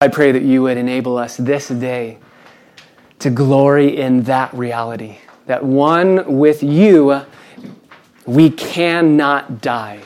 [0.00, 2.18] I pray that you would enable us this day
[3.18, 5.18] to glory in that reality.
[5.46, 7.22] That one with you,
[8.24, 10.02] we cannot die.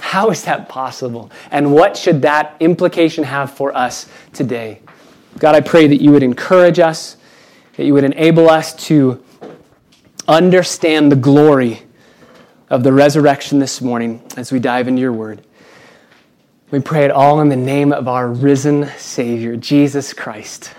[0.00, 1.30] How is that possible?
[1.52, 4.80] And what should that implication have for us today?
[5.38, 7.18] God, I pray that you would encourage us,
[7.76, 9.22] that you would enable us to
[10.26, 11.82] understand the glory
[12.70, 15.46] of the resurrection this morning as we dive into your word.
[16.72, 20.72] We pray it all in the name of our risen Savior, Jesus Christ.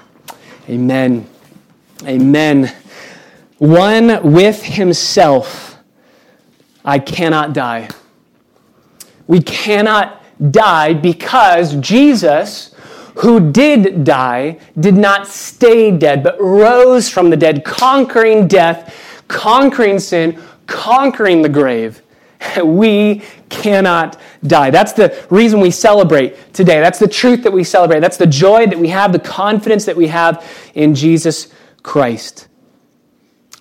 [0.67, 1.25] Amen.
[2.03, 2.73] Amen.
[3.57, 5.77] One with himself,
[6.83, 7.87] I cannot die.
[9.27, 12.75] We cannot die because Jesus,
[13.15, 19.99] who did die, did not stay dead, but rose from the dead, conquering death, conquering
[19.99, 22.01] sin, conquering the grave.
[22.63, 24.69] We cannot die.
[24.71, 26.79] That's the reason we celebrate today.
[26.79, 27.99] That's the truth that we celebrate.
[27.99, 31.53] That's the joy that we have, the confidence that we have in Jesus
[31.83, 32.47] Christ.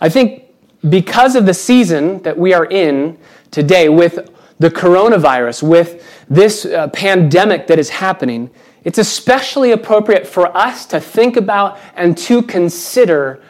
[0.00, 0.44] I think
[0.88, 3.18] because of the season that we are in
[3.50, 8.50] today with the coronavirus, with this uh, pandemic that is happening,
[8.84, 13.42] it's especially appropriate for us to think about and to consider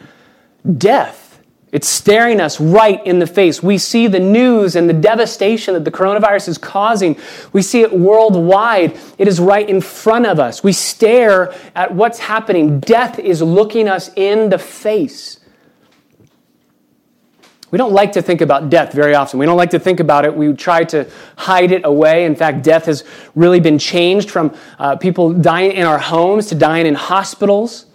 [0.77, 1.26] death.
[1.71, 3.61] It's staring us right in the face.
[3.61, 7.17] We see the news and the devastation that the coronavirus is causing.
[7.51, 8.97] We see it worldwide.
[9.17, 10.63] It is right in front of us.
[10.63, 12.79] We stare at what's happening.
[12.79, 15.41] Death is looking us in the face.
[17.69, 19.37] We don't like to think about death very often.
[19.37, 20.33] We don't like to think about it.
[20.33, 22.23] We try to hide it away.
[22.23, 23.03] In fact, death has
[23.35, 27.86] really been changed from uh, people dying in our homes to dying in hospitals.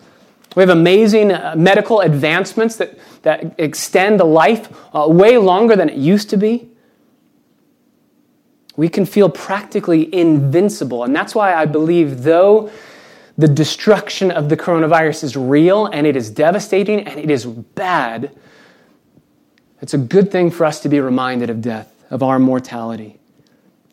[0.55, 5.89] We have amazing uh, medical advancements that, that extend the life uh, way longer than
[5.89, 6.69] it used to be.
[8.77, 11.05] We can feel practically invincible.
[11.05, 12.71] And that's why I believe, though
[13.39, 18.37] the destruction of the coronavirus is real and it is devastating and it is bad,
[19.81, 23.19] it's a good thing for us to be reminded of death, of our mortality.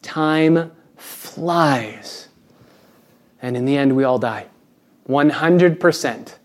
[0.02, 2.28] Time flies.
[3.42, 4.48] And in the end, we all die.
[5.08, 6.36] 100%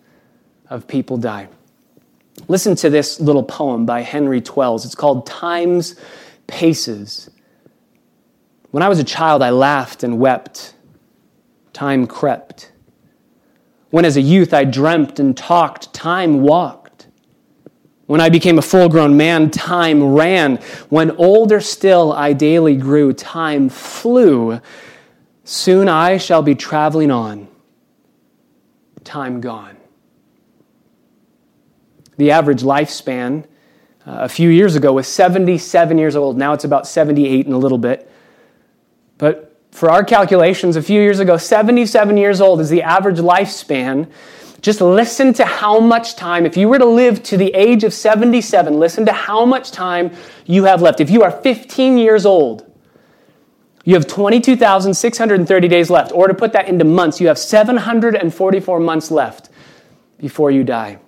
[0.74, 1.48] of people die.
[2.48, 4.84] Listen to this little poem by Henry Twells.
[4.84, 5.94] It's called Time's
[6.46, 7.30] Paces.
[8.72, 10.74] When I was a child, I laughed and wept.
[11.72, 12.72] Time crept.
[13.90, 17.06] When as a youth I dreamt and talked, time walked.
[18.06, 20.56] When I became a full grown man, time ran.
[20.88, 24.60] When older still I daily grew, time flew.
[25.44, 27.46] Soon I shall be traveling on,
[29.04, 29.73] time gone.
[32.16, 33.44] The average lifespan
[34.06, 36.36] uh, a few years ago was 77 years old.
[36.36, 38.10] Now it's about 78 and a little bit.
[39.18, 44.10] But for our calculations, a few years ago, 77 years old is the average lifespan.
[44.60, 47.92] Just listen to how much time, if you were to live to the age of
[47.92, 50.12] 77, listen to how much time
[50.46, 51.00] you have left.
[51.00, 52.70] If you are 15 years old,
[53.84, 56.12] you have 22,630 days left.
[56.12, 59.50] Or to put that into months, you have 744 months left
[60.18, 60.98] before you die.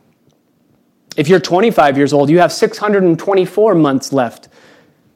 [1.16, 4.48] If you're 25 years old, you have 624 months left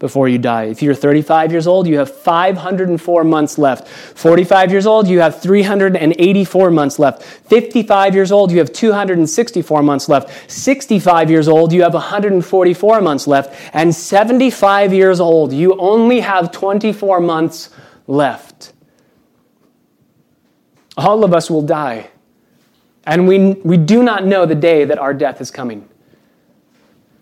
[0.00, 0.64] before you die.
[0.64, 3.86] If you're 35 years old, you have 504 months left.
[3.86, 7.22] 45 years old, you have 384 months left.
[7.22, 10.50] 55 years old, you have 264 months left.
[10.50, 13.54] 65 years old, you have 144 months left.
[13.74, 17.68] And 75 years old, you only have 24 months
[18.06, 18.72] left.
[20.96, 22.08] All of us will die.
[23.04, 25.89] And we, we do not know the day that our death is coming.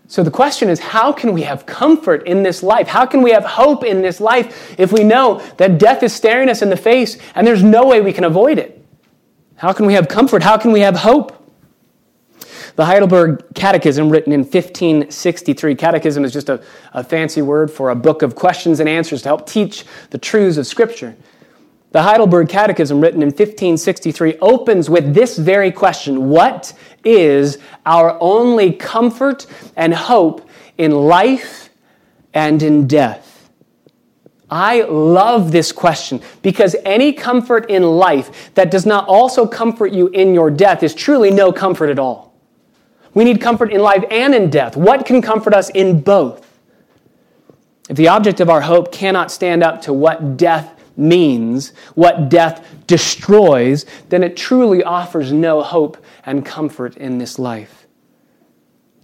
[0.09, 2.87] So the question is how can we have comfort in this life?
[2.87, 6.49] How can we have hope in this life if we know that death is staring
[6.49, 8.83] us in the face and there's no way we can avoid it?
[9.55, 10.41] How can we have comfort?
[10.41, 11.35] How can we have hope?
[12.75, 17.95] The Heidelberg Catechism, written in 1563, catechism is just a, a fancy word for a
[17.95, 21.15] book of questions and answers to help teach the truths of Scripture.
[21.91, 28.73] The Heidelberg Catechism, written in 1563, opens with this very question What is our only
[28.73, 30.47] comfort and hope
[30.77, 31.69] in life
[32.33, 33.49] and in death?
[34.51, 40.07] I love this question because any comfort in life that does not also comfort you
[40.07, 42.33] in your death is truly no comfort at all.
[43.13, 44.75] We need comfort in life and in death.
[44.77, 46.45] What can comfort us in both?
[47.89, 52.65] If the object of our hope cannot stand up to what death means, what death
[52.85, 57.87] destroys, then it truly offers no hope and comfort in this life.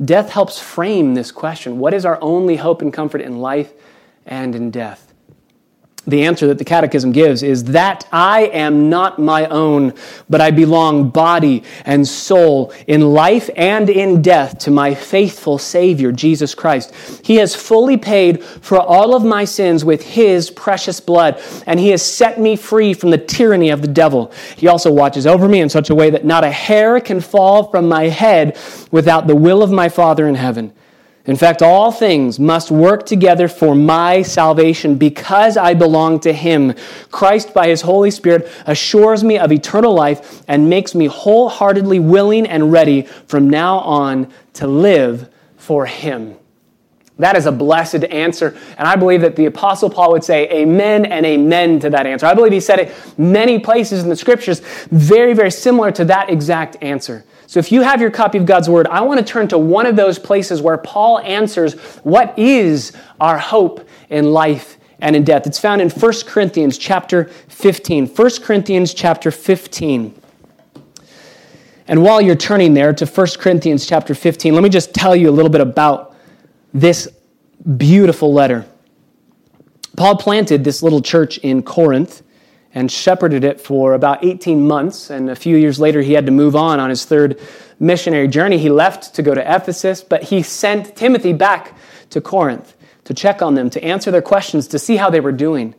[0.04, 3.74] Death helps frame this question What is our only hope and comfort in life
[4.26, 5.05] and in death?
[6.08, 9.94] The answer that the Catechism gives is that I am not my own,
[10.30, 16.12] but I belong body and soul in life and in death to my faithful Savior,
[16.12, 16.94] Jesus Christ.
[17.24, 21.90] He has fully paid for all of my sins with His precious blood, and He
[21.90, 24.32] has set me free from the tyranny of the devil.
[24.56, 27.72] He also watches over me in such a way that not a hair can fall
[27.72, 28.58] from my head
[28.92, 30.72] without the will of my Father in heaven.
[31.28, 36.76] In fact, all things must work together for my salvation because I belong to Him.
[37.10, 42.46] Christ, by His Holy Spirit, assures me of eternal life and makes me wholeheartedly willing
[42.46, 46.36] and ready from now on to live for Him.
[47.18, 48.56] That is a blessed answer.
[48.78, 52.26] And I believe that the Apostle Paul would say amen and amen to that answer.
[52.26, 54.60] I believe he said it many places in the scriptures,
[54.92, 57.24] very, very similar to that exact answer.
[57.48, 59.86] So if you have your copy of God's Word, I want to turn to one
[59.86, 65.46] of those places where Paul answers what is our hope in life and in death.
[65.46, 68.08] It's found in 1 Corinthians chapter 15.
[68.08, 70.22] 1 Corinthians chapter 15.
[71.88, 75.30] And while you're turning there to 1 Corinthians chapter 15, let me just tell you
[75.30, 76.16] a little bit about
[76.74, 77.08] this
[77.78, 78.66] beautiful letter.
[79.96, 82.24] Paul planted this little church in Corinth
[82.76, 85.10] and shepherded it for about 18 months.
[85.10, 87.40] And a few years later, he had to move on on his third
[87.80, 88.58] missionary journey.
[88.58, 91.76] He left to go to Ephesus, but he sent Timothy back
[92.10, 92.76] to Corinth
[93.06, 95.74] to check on them, to answer their questions, to see how they were doing.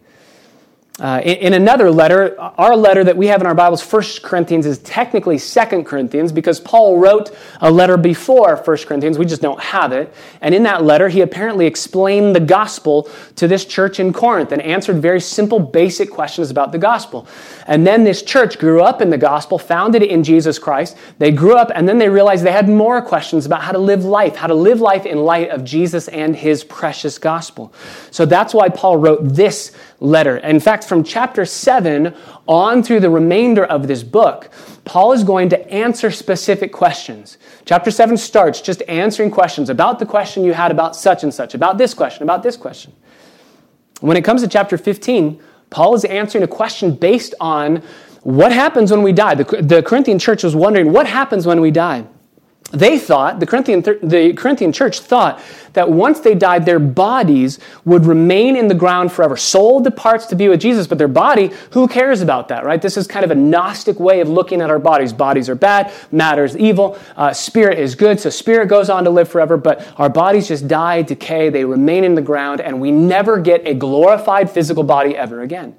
[0.99, 4.65] Uh, in, in, another letter, our letter that we have in our Bibles, 1 Corinthians,
[4.65, 9.19] is technically 2 Corinthians because Paul wrote a letter before 1 Corinthians.
[9.19, 10.15] We just don't have it.
[10.41, 14.63] And in that letter, he apparently explained the gospel to this church in Corinth and
[14.63, 17.29] answered very simple, basic questions about the gospel.
[17.67, 20.97] And then this church grew up in the gospel, founded in Jesus Christ.
[21.19, 24.07] They grew up, and then they realized they had more questions about how to live
[24.07, 27.75] life, how to live life in light of Jesus and his precious gospel.
[28.11, 30.37] So that's why Paul wrote this letter.
[30.39, 32.15] In fact, from chapter 7
[32.47, 34.51] on through the remainder of this book,
[34.85, 37.39] Paul is going to answer specific questions.
[37.65, 41.55] Chapter 7 starts just answering questions about the question you had about such and such,
[41.55, 42.93] about this question, about this question.
[44.01, 45.41] When it comes to chapter 15,
[45.71, 47.83] Paul is answering a question based on
[48.23, 49.35] what happens when we die.
[49.35, 52.07] The, the Corinthian church was wondering what happens when we die
[52.73, 55.41] they thought, the Corinthian, the Corinthian church thought
[55.75, 59.37] that once they died, their bodies would remain in the ground forever.
[59.37, 62.83] Soul departs to be with Jesus, but their body, who cares about that, right?
[62.83, 65.13] This is kind of a Gnostic way of looking at our bodies.
[65.13, 69.11] Bodies are bad, matter is evil, uh, spirit is good, so spirit goes on to
[69.11, 72.91] live forever, but our bodies just die, decay, they remain in the ground, and we
[72.91, 75.75] never get a glorified physical body ever again.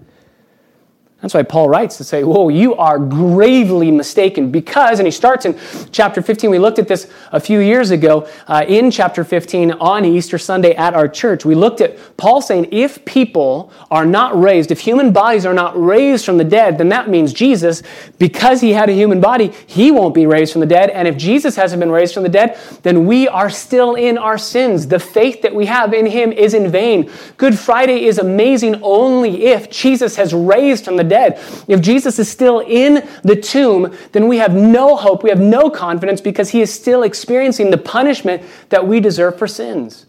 [1.21, 5.45] That's why Paul writes to say, Whoa, you are gravely mistaken because, and he starts
[5.45, 5.57] in
[5.91, 6.51] chapter 15.
[6.51, 10.75] We looked at this a few years ago uh, in chapter 15 on Easter Sunday
[10.75, 11.43] at our church.
[11.43, 15.73] We looked at Paul saying, if people are not raised, if human bodies are not
[15.81, 17.81] raised from the dead, then that means Jesus,
[18.19, 20.91] because he had a human body, he won't be raised from the dead.
[20.91, 24.37] And if Jesus hasn't been raised from the dead, then we are still in our
[24.37, 24.85] sins.
[24.85, 27.09] The faith that we have in him is in vain.
[27.37, 31.39] Good Friday is amazing only if Jesus has raised from the dead.
[31.67, 35.69] If Jesus is still in the tomb, then we have no hope, we have no
[35.69, 40.05] confidence because he is still experiencing the punishment that we deserve for sins.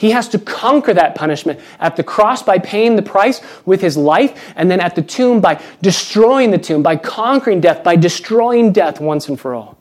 [0.00, 3.98] He has to conquer that punishment at the cross by paying the price with his
[3.98, 8.72] life, and then at the tomb by destroying the tomb, by conquering death, by destroying
[8.72, 9.76] death once and for all.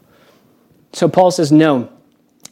[0.91, 1.89] So Paul says, No,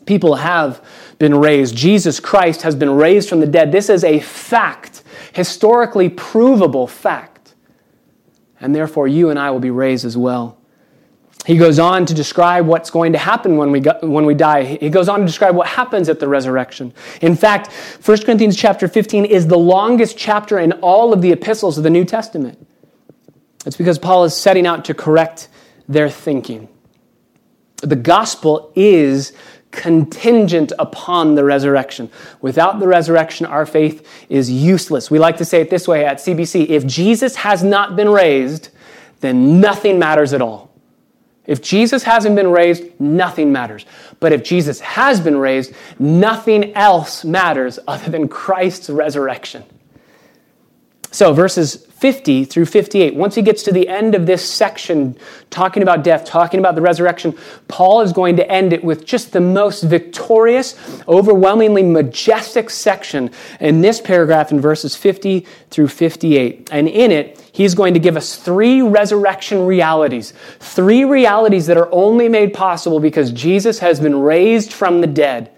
[0.06, 0.82] people have
[1.20, 1.76] been raised.
[1.76, 3.74] Jesus Christ has been raised from the dead.
[3.74, 7.37] This is a fact, historically provable fact
[8.60, 10.58] and therefore you and I will be raised as well.
[11.46, 14.64] He goes on to describe what's going to happen when we, go, when we die.
[14.64, 16.94] He goes on to describe what happens at the resurrection.
[17.22, 21.78] In fact, 1 Corinthians chapter 15 is the longest chapter in all of the epistles
[21.78, 22.68] of the New Testament.
[23.66, 25.48] It's because Paul is setting out to correct
[25.88, 26.68] their thinking.
[27.78, 29.34] The gospel is
[29.72, 32.10] contingent upon the resurrection.
[32.42, 35.12] Without the resurrection, our faith is useless.
[35.12, 38.70] We like to say it this way at CBC if Jesus has not been raised,
[39.20, 40.68] then nothing matters at all.
[41.46, 43.86] If Jesus hasn't been raised, nothing matters.
[44.20, 49.64] But if Jesus has been raised, nothing else matters other than Christ's resurrection.
[51.12, 55.18] So, verses 50 through 58, once he gets to the end of this section,
[55.50, 57.36] talking about death, talking about the resurrection,
[57.70, 60.76] Paul is going to end it with just the most victorious,
[61.08, 66.70] overwhelmingly majestic section in this paragraph in verses 50 through 58.
[66.72, 71.92] And in it, he's going to give us three resurrection realities, three realities that are
[71.92, 75.52] only made possible because Jesus has been raised from the dead.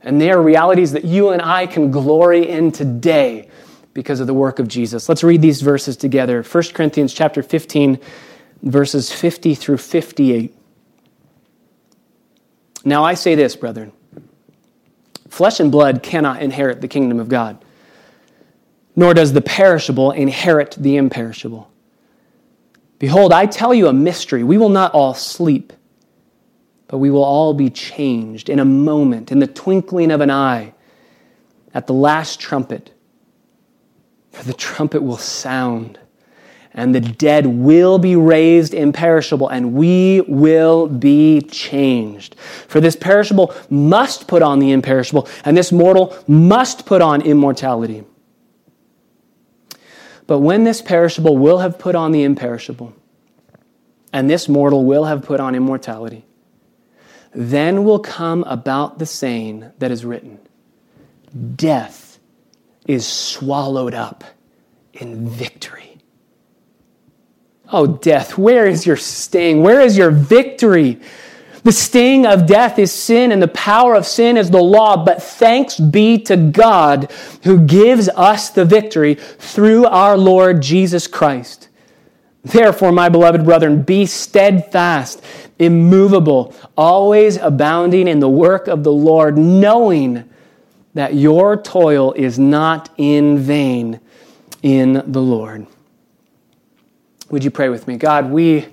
[0.00, 3.50] And they are realities that you and I can glory in today
[3.92, 5.08] because of the work of Jesus.
[5.08, 6.42] Let's read these verses together.
[6.42, 7.98] 1 Corinthians chapter 15
[8.62, 10.54] verses 50 through 58.
[12.84, 13.92] Now I say this, brethren.
[15.28, 17.62] Flesh and blood cannot inherit the kingdom of God,
[18.96, 21.70] nor does the perishable inherit the imperishable.
[22.98, 24.42] Behold, I tell you a mystery.
[24.44, 25.72] We will not all sleep,
[26.88, 30.74] but we will all be changed in a moment, in the twinkling of an eye,
[31.72, 32.92] at the last trumpet.
[34.32, 35.98] For the trumpet will sound
[36.72, 42.36] and the dead will be raised imperishable, and we will be changed.
[42.68, 48.04] For this perishable must put on the imperishable, and this mortal must put on immortality.
[50.26, 52.94] But when this perishable will have put on the imperishable,
[54.12, 56.24] and this mortal will have put on immortality,
[57.32, 60.38] then will come about the saying that is written
[61.56, 62.09] Death
[62.86, 64.24] is swallowed up
[64.92, 65.98] in victory.
[67.72, 69.62] Oh, death, where is your sting?
[69.62, 71.00] Where is your victory?
[71.62, 75.04] The sting of death is sin, and the power of sin is the law.
[75.04, 77.12] But thanks be to God
[77.44, 81.68] who gives us the victory through our Lord Jesus Christ.
[82.42, 85.22] Therefore, my beloved brethren, be steadfast,
[85.58, 90.28] immovable, always abounding in the work of the Lord, knowing
[90.94, 94.00] that your toil is not in vain
[94.62, 95.66] in the Lord.
[97.30, 97.96] Would you pray with me?
[97.96, 98.66] God, we,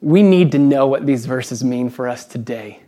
[0.00, 2.80] we need to know what these verses mean for us today.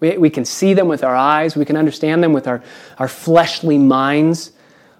[0.00, 2.62] We, we can see them with our eyes, we can understand them with our,
[2.98, 4.52] our fleshly minds,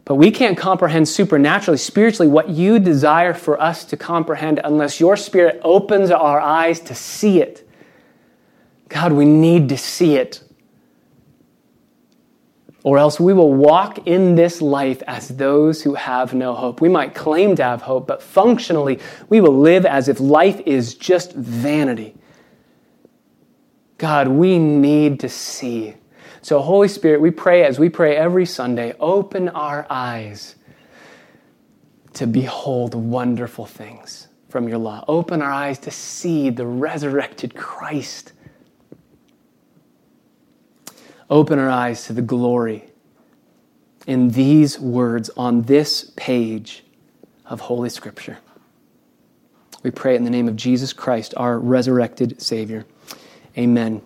[0.04, 5.16] but we can't comprehend supernaturally, spiritually, what you desire for us to comprehend unless your
[5.16, 7.66] Spirit opens our eyes to see it.
[8.88, 10.43] God, we need to see it
[12.84, 16.82] or else we will walk in this life as those who have no hope.
[16.82, 19.00] We might claim to have hope, but functionally,
[19.30, 22.14] we will live as if life is just vanity.
[23.96, 25.94] God, we need to see.
[26.42, 30.56] So, Holy Spirit, we pray as we pray every Sunday, open our eyes
[32.12, 35.06] to behold wonderful things from your law.
[35.08, 38.33] Open our eyes to see the resurrected Christ
[41.30, 42.84] open our eyes to the glory
[44.06, 46.84] in these words on this page
[47.46, 48.38] of Holy Scripture.
[49.82, 52.86] We pray in the name of Jesus Christ, our resurrected Savior.
[53.56, 54.02] Amen.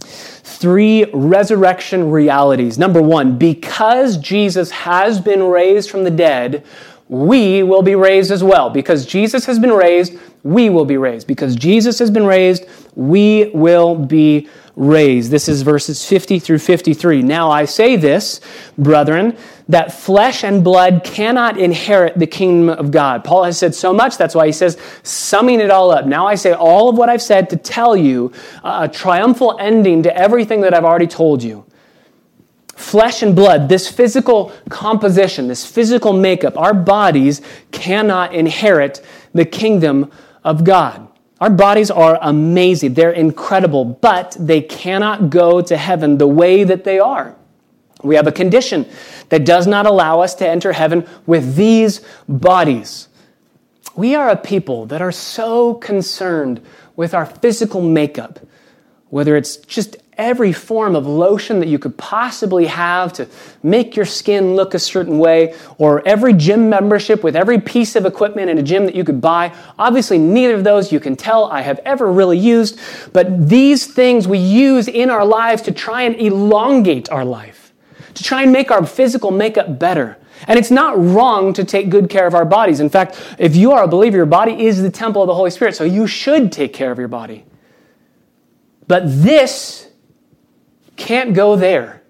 [0.00, 2.78] Three resurrection realities.
[2.78, 6.64] Number one, because Jesus has been raised from the dead,
[7.08, 8.70] we will be raised as well.
[8.70, 11.26] Because Jesus has been raised, we will be raised.
[11.26, 15.30] Because Jesus has been raised, we will be raised.
[15.30, 17.22] This is verses 50 through 53.
[17.22, 18.40] Now I say this,
[18.76, 19.36] brethren,
[19.68, 23.24] that flesh and blood cannot inherit the kingdom of God.
[23.24, 26.06] Paul has said so much, that's why he says, summing it all up.
[26.06, 30.16] Now I say all of what I've said to tell you a triumphal ending to
[30.16, 31.64] everything that I've already told you.
[32.74, 37.40] Flesh and blood, this physical composition, this physical makeup, our bodies
[37.70, 40.10] cannot inherit the kingdom
[40.42, 41.08] of God.
[41.40, 46.84] Our bodies are amazing, they're incredible, but they cannot go to heaven the way that
[46.84, 47.34] they are.
[48.02, 48.86] We have a condition
[49.30, 53.08] that does not allow us to enter heaven with these bodies.
[53.96, 56.60] We are a people that are so concerned
[56.96, 58.40] with our physical makeup,
[59.08, 63.28] whether it's just every form of lotion that you could possibly have to
[63.62, 68.06] make your skin look a certain way, or every gym membership with every piece of
[68.06, 69.54] equipment in a gym that you could buy.
[69.78, 72.78] Obviously, neither of those you can tell I have ever really used,
[73.12, 77.72] but these things we use in our lives to try and elongate our life,
[78.14, 80.18] to try and make our physical makeup better.
[80.46, 82.80] And it's not wrong to take good care of our bodies.
[82.80, 85.50] In fact, if you are a believer, your body is the temple of the Holy
[85.50, 87.44] Spirit, so you should take care of your body.
[88.86, 89.88] But this
[90.96, 92.02] can't go there.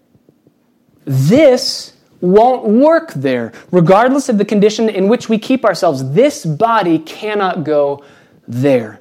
[1.04, 3.52] This won't work there.
[3.70, 8.02] Regardless of the condition in which we keep ourselves, this body cannot go
[8.48, 9.00] there.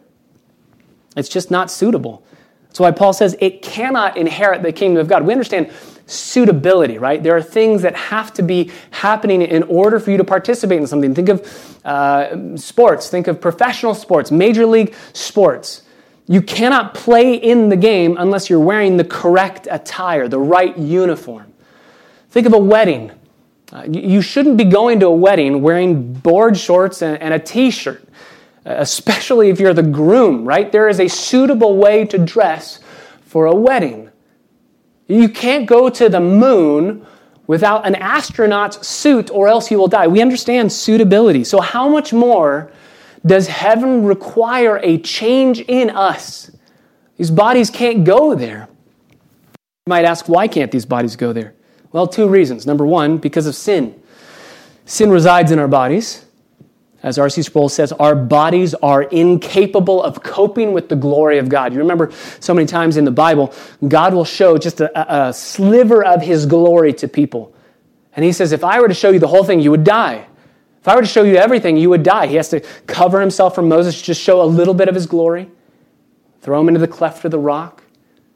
[1.16, 2.24] It's just not suitable.
[2.68, 5.24] That's why Paul says it cannot inherit the kingdom of God.
[5.24, 5.72] We understand
[6.06, 7.22] suitability, right?
[7.22, 10.88] There are things that have to be happening in order for you to participate in
[10.88, 11.14] something.
[11.16, 15.84] Think of uh, sports, think of professional sports, major league sports.
[16.28, 21.54] You cannot play in the game unless you're wearing the correct attire, the right uniform.
[22.30, 23.12] Think of a wedding.
[23.72, 27.72] Uh, you shouldn't be going to a wedding wearing board shorts and, and a t
[27.72, 28.04] shirt,
[28.66, 30.72] especially if you're the groom, right?
[30.72, 32.80] There is a suitable way to dress
[33.26, 34.10] for a wedding.
[35.08, 37.06] You can't go to the moon
[37.48, 40.08] without an astronaut's suit, or else you will die.
[40.08, 41.44] We understand suitability.
[41.44, 42.72] So, how much more
[43.26, 46.52] does heaven require a change in us?
[47.18, 48.68] These bodies can't go there.
[49.52, 51.54] You might ask, why can't these bodies go there?
[51.92, 52.66] Well, two reasons.
[52.66, 54.02] Number one, because of sin.
[54.86, 56.26] Sin resides in our bodies.
[57.04, 57.42] As R.C.
[57.44, 61.74] Sproul says, our bodies are incapable of coping with the glory of God.
[61.74, 63.54] You remember so many times in the Bible,
[63.86, 67.54] God will show just a, a sliver of his glory to people.
[68.16, 70.28] And he says, if I were to show you the whole thing, you would die.
[70.84, 72.28] If I were to show you everything, you would die.
[72.28, 75.50] He has to cover himself from Moses, just show a little bit of his glory,
[76.42, 77.84] throw him into the cleft of the rock.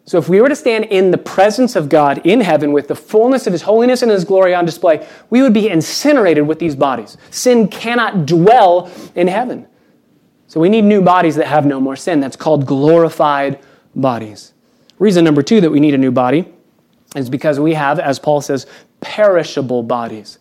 [0.06, 2.96] So, if we were to stand in the presence of God in heaven with the
[2.96, 6.78] fullness of His holiness and His glory on display, we would be incinerated with these
[6.78, 7.18] bodies.
[7.32, 9.68] Sin cannot dwell in heaven.
[10.48, 12.22] So, we need new bodies that have no more sin.
[12.22, 13.60] That's called glorified
[13.94, 14.54] bodies.
[14.98, 16.54] Reason number two that we need a new body
[17.14, 18.66] is because we have, as Paul says,
[19.02, 20.40] perishable bodies.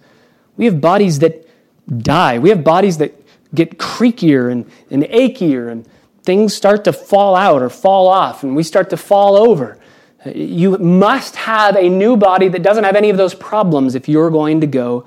[0.57, 1.46] We have bodies that
[1.89, 3.15] die, we have bodies that
[3.55, 5.87] get creakier and, and achier and
[6.23, 9.79] things start to fall out or fall off and we start to fall over.
[10.25, 14.31] You must have a new body that doesn't have any of those problems if you're
[14.31, 15.07] going to go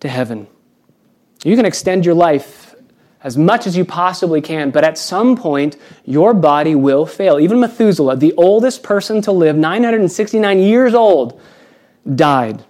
[0.00, 0.46] to heaven.
[1.44, 2.74] You can extend your life
[3.24, 7.38] as much as you possibly can, but at some point, your body will fail.
[7.38, 11.40] Even Methuselah, the oldest person to live, 969 years old,
[12.14, 12.64] died.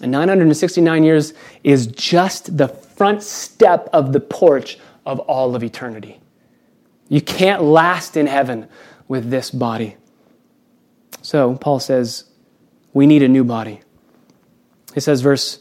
[0.00, 6.20] And 969 years is just the front step of the porch of all of eternity.
[7.08, 8.68] You can't last in heaven
[9.08, 9.96] with this body.
[11.22, 12.24] So, Paul says,
[12.92, 13.80] we need a new body.
[14.94, 15.60] He says, verse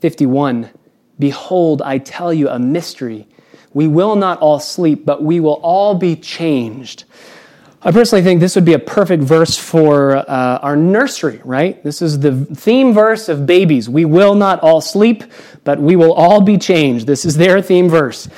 [0.00, 0.70] 51
[1.18, 3.28] Behold, I tell you a mystery.
[3.74, 7.04] We will not all sleep, but we will all be changed.
[7.84, 11.82] I personally think this would be a perfect verse for uh, our nursery, right?
[11.82, 13.88] This is the theme verse of babies.
[13.88, 15.24] We will not all sleep,
[15.64, 17.08] but we will all be changed.
[17.08, 18.28] This is their theme verse.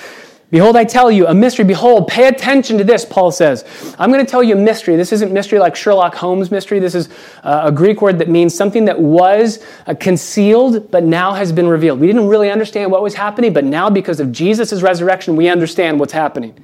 [0.50, 1.66] Behold, I tell you a mystery.
[1.66, 3.64] Behold, pay attention to this, Paul says.
[3.98, 4.96] I'm going to tell you a mystery.
[4.96, 6.78] This isn't mystery like Sherlock Holmes mystery.
[6.78, 7.10] This is
[7.42, 11.66] uh, a Greek word that means something that was uh, concealed but now has been
[11.66, 12.00] revealed.
[12.00, 16.00] We didn't really understand what was happening, but now because of Jesus' resurrection, we understand
[16.00, 16.56] what's happening.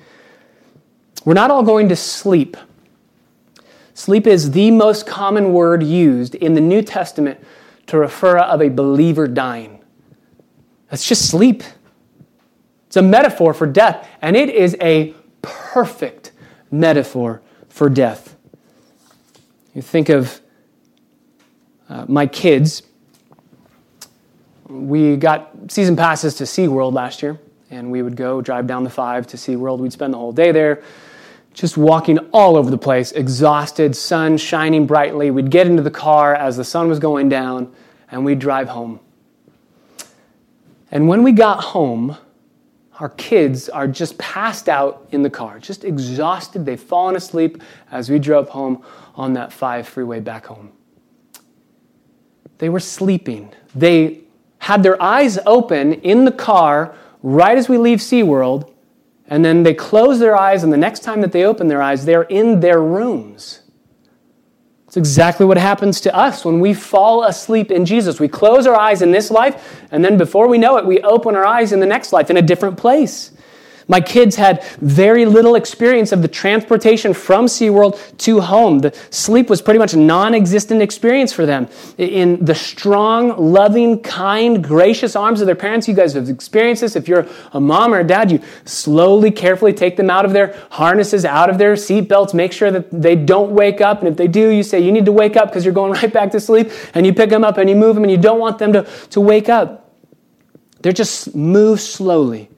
[1.25, 2.57] We're not all going to sleep.
[3.94, 7.40] Sleep is the most common word used in the New Testament
[7.87, 9.83] to refer of a believer dying.
[10.88, 11.62] That's just sleep.
[12.87, 16.33] It's a metaphor for death, and it is a perfect
[16.70, 18.37] metaphor for death.
[19.74, 20.40] You think of
[21.88, 22.83] uh, my kids.
[24.68, 27.38] We got season passes to SeaWorld last year,
[27.70, 29.79] and we would go drive down the five to SeaWorld.
[29.79, 30.83] We'd spend the whole day there,
[31.61, 35.31] just walking all over the place, exhausted, sun shining brightly.
[35.31, 37.70] We'd get into the car as the sun was going down,
[38.11, 38.99] and we'd drive home.
[40.90, 42.16] And when we got home,
[42.99, 46.64] our kids are just passed out in the car, just exhausted.
[46.64, 48.83] They've fallen asleep as we drove home
[49.14, 50.73] on that 5 freeway back home.
[52.57, 53.53] They were sleeping.
[53.75, 54.20] They
[54.61, 58.73] had their eyes open in the car right as we leave SeaWorld,
[59.31, 62.05] and then they close their eyes, and the next time that they open their eyes,
[62.05, 63.62] they're in their rooms.
[64.88, 68.19] It's exactly what happens to us when we fall asleep in Jesus.
[68.19, 71.37] We close our eyes in this life, and then before we know it, we open
[71.37, 73.31] our eyes in the next life in a different place.
[73.90, 78.79] My kids had very little experience of the transportation from SeaWorld to home.
[78.79, 81.66] The sleep was pretty much a non existent experience for them.
[81.98, 86.94] In the strong, loving, kind, gracious arms of their parents, you guys have experienced this.
[86.94, 90.57] If you're a mom or a dad, you slowly, carefully take them out of their
[90.70, 93.98] harnesses, out of their seatbelts, make sure that they don't wake up.
[93.98, 96.12] And if they do, you say, You need to wake up because you're going right
[96.12, 96.70] back to sleep.
[96.94, 98.83] And you pick them up and you move them, and you don't want them to,
[99.11, 99.90] to wake up.
[100.81, 102.50] They're just move slowly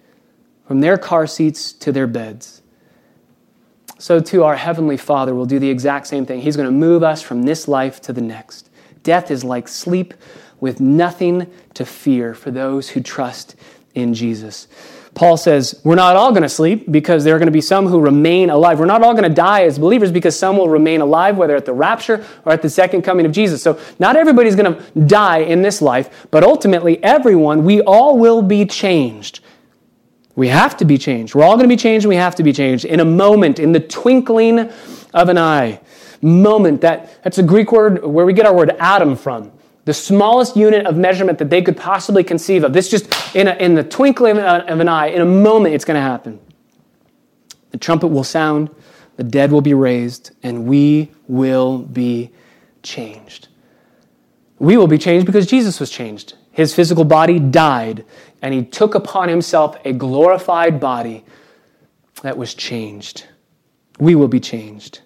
[0.66, 2.62] from their car seats to their beds.
[3.98, 6.40] So, too, our Heavenly Father will do the exact same thing.
[6.40, 8.68] He's going to move us from this life to the next.
[9.02, 10.14] Death is like sleep
[10.60, 13.54] with nothing to fear for those who trust
[13.94, 14.68] in Jesus.
[15.14, 17.86] Paul says, We're not all going to sleep because there are going to be some
[17.86, 18.80] who remain alive.
[18.80, 21.66] We're not all going to die as believers because some will remain alive, whether at
[21.66, 23.62] the rapture or at the second coming of Jesus.
[23.62, 28.40] So, not everybody's going to die in this life, but ultimately, everyone, we all will
[28.40, 29.40] be changed.
[30.34, 31.34] We have to be changed.
[31.34, 33.58] We're all going to be changed and we have to be changed in a moment,
[33.58, 34.70] in the twinkling
[35.12, 35.80] of an eye.
[36.22, 39.52] Moment, that, that's a Greek word where we get our word atom from.
[39.84, 42.72] The smallest unit of measurement that they could possibly conceive of.
[42.72, 45.96] This just in, a, in the twinkling of an eye, in a moment, it's going
[45.96, 46.38] to happen.
[47.72, 48.70] The trumpet will sound,
[49.16, 52.30] the dead will be raised, and we will be
[52.82, 53.48] changed.
[54.58, 56.34] We will be changed because Jesus was changed.
[56.52, 58.04] His physical body died,
[58.42, 61.24] and he took upon himself a glorified body
[62.22, 63.26] that was changed.
[63.98, 65.00] We will be changed.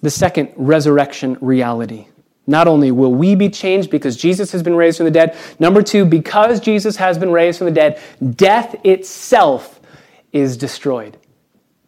[0.00, 2.06] The second resurrection reality.
[2.46, 5.82] Not only will we be changed because Jesus has been raised from the dead, number
[5.82, 8.00] two, because Jesus has been raised from the dead,
[8.36, 9.80] death itself
[10.32, 11.18] is destroyed.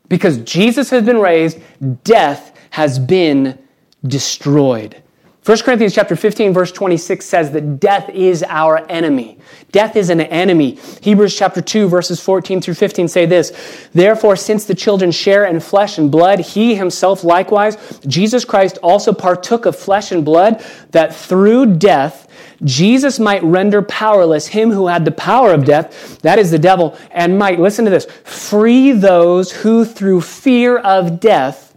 [0.08, 1.60] Because Jesus has been raised,
[2.04, 3.58] death has been
[4.06, 5.02] destroyed.
[5.44, 9.38] 1 Corinthians chapter 15 verse 26 says that death is our enemy.
[9.72, 10.78] Death is an enemy.
[11.00, 15.60] Hebrews chapter 2 verses 14 through 15 say this, Therefore since the children share in
[15.60, 21.14] flesh and blood, he himself likewise, Jesus Christ also partook of flesh and blood, that
[21.14, 22.28] through death
[22.62, 26.98] Jesus might render powerless him who had the power of death, that is the devil,
[27.10, 31.69] and might, listen to this, free those who through fear of death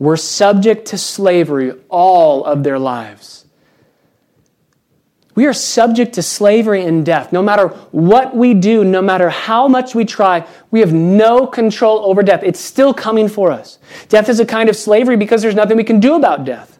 [0.00, 3.44] were subject to slavery all of their lives.
[5.36, 7.32] We are subject to slavery and death.
[7.32, 12.04] No matter what we do, no matter how much we try, we have no control
[12.06, 12.42] over death.
[12.42, 13.78] It's still coming for us.
[14.08, 16.78] Death is a kind of slavery because there's nothing we can do about death.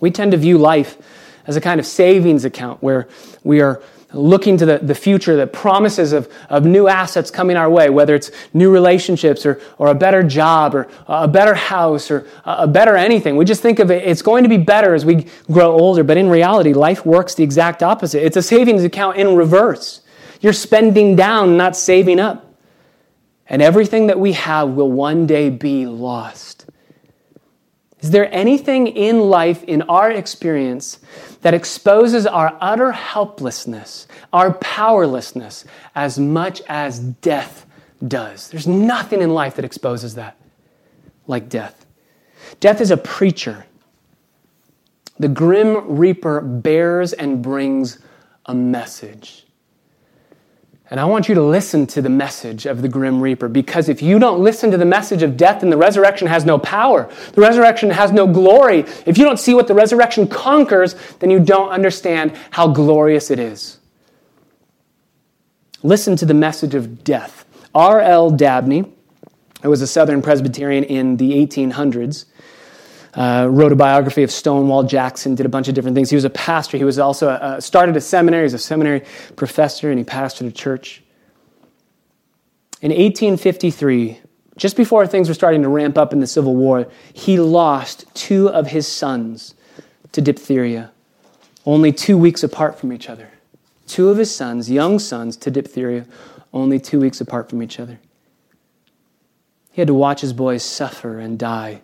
[0.00, 0.98] We tend to view life
[1.46, 3.08] as a kind of savings account where
[3.42, 3.82] we are
[4.12, 8.14] looking to the, the future, the promises of, of new assets coming our way, whether
[8.14, 12.96] it's new relationships or, or a better job or a better house or a better
[12.96, 13.36] anything.
[13.36, 16.02] We just think of it, it's going to be better as we grow older.
[16.02, 18.24] But in reality, life works the exact opposite.
[18.24, 20.00] It's a savings account in reverse.
[20.40, 22.46] You're spending down, not saving up.
[23.46, 26.47] And everything that we have will one day be lost.
[28.00, 31.00] Is there anything in life, in our experience,
[31.42, 37.66] that exposes our utter helplessness, our powerlessness, as much as death
[38.06, 38.48] does?
[38.50, 40.36] There's nothing in life that exposes that
[41.26, 41.86] like death.
[42.60, 43.66] Death is a preacher.
[45.18, 47.98] The grim reaper bears and brings
[48.46, 49.44] a message.
[50.90, 54.00] And I want you to listen to the message of the Grim Reaper because if
[54.00, 57.10] you don't listen to the message of death, then the resurrection has no power.
[57.34, 58.80] The resurrection has no glory.
[59.04, 63.38] If you don't see what the resurrection conquers, then you don't understand how glorious it
[63.38, 63.78] is.
[65.82, 67.44] Listen to the message of death.
[67.74, 68.30] R.L.
[68.30, 68.90] Dabney,
[69.62, 72.24] who was a Southern Presbyterian in the 1800s,
[73.14, 76.10] uh, wrote a biography of Stonewall Jackson, did a bunch of different things.
[76.10, 76.76] He was a pastor.
[76.76, 78.44] He was also a, started a seminary.
[78.44, 79.02] He's a seminary
[79.36, 81.02] professor, and he pastored a church.
[82.80, 84.20] In 1853,
[84.56, 88.48] just before things were starting to ramp up in the Civil War, he lost two
[88.48, 89.54] of his sons
[90.12, 90.92] to diphtheria,
[91.64, 93.30] only two weeks apart from each other.
[93.86, 96.06] Two of his sons, young sons, to diphtheria,
[96.52, 97.98] only two weeks apart from each other.
[99.72, 101.82] He had to watch his boys suffer and die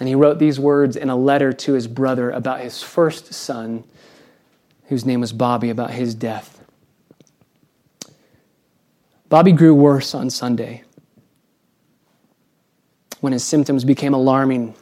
[0.00, 3.84] and he wrote these words in a letter to his brother about his first son,
[4.84, 6.64] whose name was Bobby, about his death.
[9.28, 10.84] Bobby grew worse on Sunday
[13.20, 14.74] when his symptoms became alarming,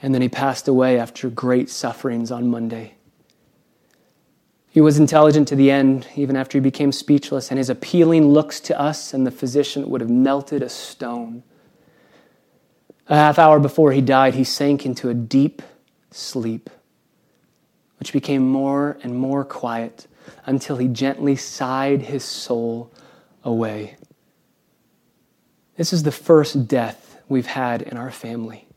[0.00, 2.94] and then he passed away after great sufferings on Monday.
[4.70, 8.58] He was intelligent to the end, even after he became speechless, and his appealing looks
[8.60, 11.42] to us and the physician would have melted a stone.
[13.08, 15.60] A half hour before he died, he sank into a deep
[16.10, 16.70] sleep,
[17.98, 20.06] which became more and more quiet
[20.46, 22.92] until he gently sighed his soul
[23.44, 23.96] away.
[25.76, 28.68] This is the first death we've had in our family.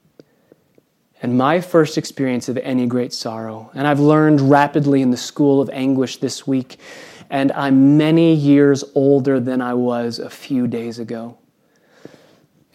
[1.21, 3.71] And my first experience of any great sorrow.
[3.73, 6.77] And I've learned rapidly in the school of anguish this week,
[7.29, 11.37] and I'm many years older than I was a few days ago.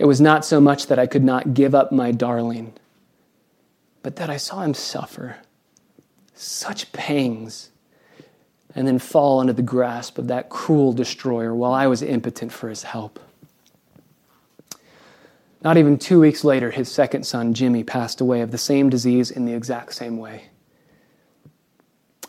[0.00, 2.72] It was not so much that I could not give up my darling,
[4.02, 5.36] but that I saw him suffer
[6.32, 7.68] such pangs
[8.74, 12.70] and then fall under the grasp of that cruel destroyer while I was impotent for
[12.70, 13.20] his help.
[15.62, 19.30] Not even two weeks later, his second son, Jimmy, passed away of the same disease
[19.30, 20.44] in the exact same way.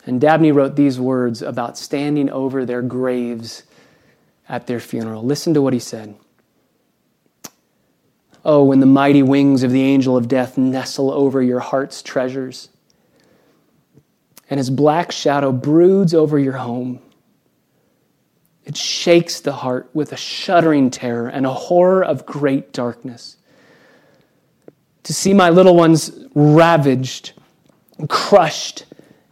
[0.05, 3.63] And Dabney wrote these words about standing over their graves
[4.49, 5.23] at their funeral.
[5.23, 6.17] Listen to what he said.
[8.43, 12.69] Oh, when the mighty wings of the angel of death nestle over your heart's treasures,
[14.49, 16.99] and his black shadow broods over your home,
[18.65, 23.37] it shakes the heart with a shuddering terror and a horror of great darkness.
[25.03, 27.33] To see my little ones ravaged,
[28.07, 28.85] crushed,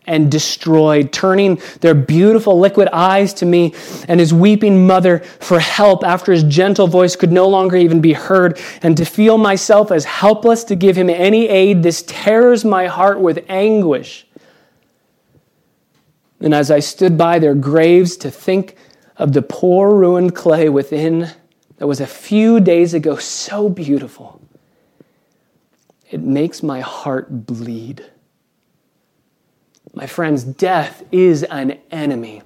[0.09, 3.73] and destroyed, turning their beautiful liquid eyes to me
[4.07, 8.13] and his weeping mother for help after his gentle voice could no longer even be
[8.13, 8.59] heard.
[8.81, 13.19] And to feel myself as helpless to give him any aid, this tears my heart
[13.19, 14.25] with anguish.
[16.41, 18.75] And as I stood by their graves to think
[19.15, 21.31] of the poor ruined clay within
[21.77, 24.41] that was a few days ago so beautiful,
[26.09, 28.05] it makes my heart bleed.
[29.99, 32.41] My friends, death is an enemy.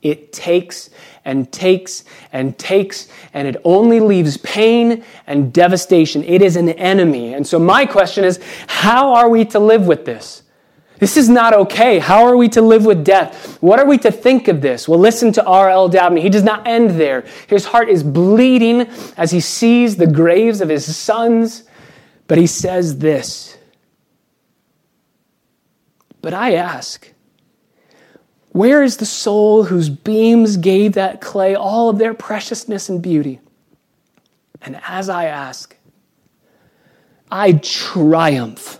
[0.00, 0.88] It takes
[1.22, 6.24] and takes and takes, and it only leaves pain and devastation.
[6.24, 7.34] It is an enemy.
[7.34, 10.44] And so, my question is how are we to live with this?
[10.98, 11.98] This is not okay.
[11.98, 13.58] How are we to live with death?
[13.60, 14.88] What are we to think of this?
[14.88, 15.90] Well, listen to R.L.
[15.90, 16.22] Dabney.
[16.22, 17.26] He does not end there.
[17.48, 21.64] His heart is bleeding as he sees the graves of his sons,
[22.28, 23.58] but he says this.
[26.22, 27.12] But I ask,
[28.50, 33.40] where is the soul whose beams gave that clay all of their preciousness and beauty?
[34.62, 35.76] And as I ask,
[37.30, 38.78] I triumph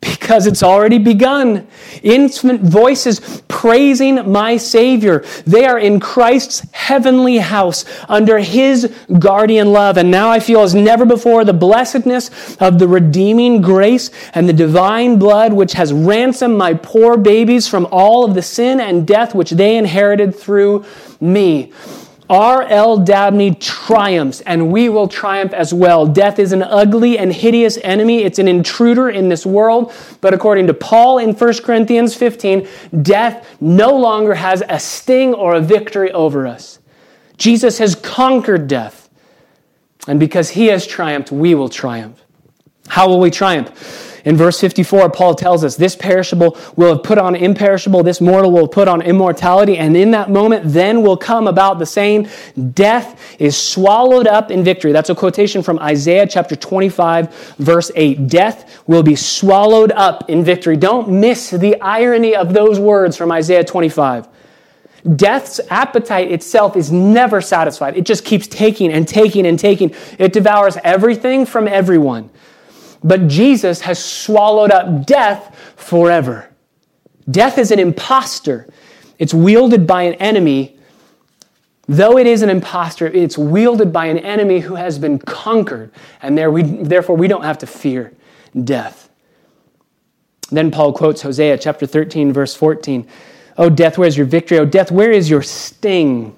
[0.00, 1.66] because it's already begun.
[2.02, 5.24] Infant voices praising my Savior.
[5.46, 9.96] They are in Christ's heavenly house under His guardian love.
[9.96, 14.52] And now I feel as never before the blessedness of the redeeming grace and the
[14.52, 19.34] divine blood which has ransomed my poor babies from all of the sin and death
[19.34, 20.84] which they inherited through
[21.20, 21.72] me.
[22.28, 22.98] R.L.
[22.98, 26.06] Dabney triumphs, and we will triumph as well.
[26.06, 28.24] Death is an ugly and hideous enemy.
[28.24, 29.92] It's an intruder in this world.
[30.20, 32.66] But according to Paul in 1 Corinthians 15,
[33.02, 36.80] death no longer has a sting or a victory over us.
[37.36, 39.08] Jesus has conquered death.
[40.08, 42.22] And because he has triumphed, we will triumph.
[42.88, 44.15] How will we triumph?
[44.26, 48.50] In verse 54, Paul tells us, This perishable will have put on imperishable, this mortal
[48.50, 52.28] will put on immortality, and in that moment then will come about the saying,
[52.74, 54.90] Death is swallowed up in victory.
[54.90, 58.26] That's a quotation from Isaiah chapter 25, verse 8.
[58.26, 60.76] Death will be swallowed up in victory.
[60.76, 64.26] Don't miss the irony of those words from Isaiah 25.
[65.14, 67.96] Death's appetite itself is never satisfied.
[67.96, 69.94] It just keeps taking and taking and taking.
[70.18, 72.30] It devours everything from everyone.
[73.06, 76.52] But Jesus has swallowed up death forever.
[77.30, 78.68] Death is an impostor.
[79.20, 80.76] It's wielded by an enemy.
[81.86, 86.36] Though it is an impostor, it's wielded by an enemy who has been conquered, and
[86.36, 88.12] there we, therefore we don't have to fear
[88.64, 89.08] death.
[90.50, 93.06] Then Paul quotes Hosea chapter 13, verse 14.
[93.56, 94.58] Oh, death, where is your victory?
[94.58, 96.36] Oh, death, where is your sting?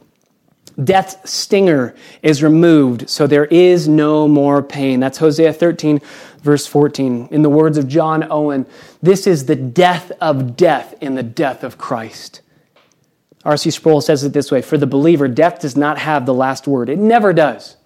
[0.82, 5.00] Death's stinger is removed, so there is no more pain.
[5.00, 6.00] That's Hosea 13,
[6.48, 7.28] verse 14.
[7.30, 8.64] In the words of John Owen,
[9.02, 12.40] this is the death of death in the death of Christ.
[13.44, 13.70] R.C.
[13.70, 16.88] Sproul says it this way For the believer, death does not have the last word,
[16.88, 17.76] it never does.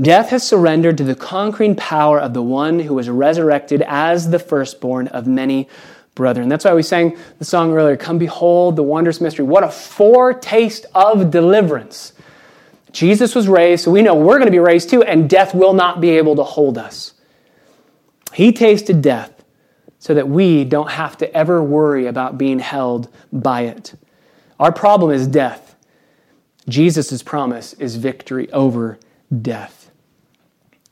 [0.00, 4.38] Death has surrendered to the conquering power of the one who was resurrected as the
[4.38, 5.68] firstborn of many
[6.14, 6.48] brethren.
[6.48, 9.44] That's why we sang the song earlier Come behold the wondrous mystery.
[9.44, 12.14] What a foretaste of deliverance.
[12.90, 15.74] Jesus was raised, so we know we're going to be raised too, and death will
[15.74, 17.12] not be able to hold us.
[18.32, 19.44] He tasted death
[19.98, 23.94] so that we don't have to ever worry about being held by it.
[24.58, 25.76] Our problem is death.
[26.68, 28.98] Jesus' promise is victory over
[29.40, 29.90] death.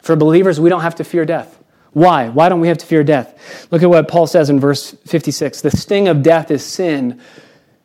[0.02, 1.58] For believers, we don't have to fear death.
[1.92, 2.28] Why?
[2.28, 3.68] Why don't we have to fear death?
[3.70, 7.20] Look at what Paul says in verse 56 The sting of death is sin,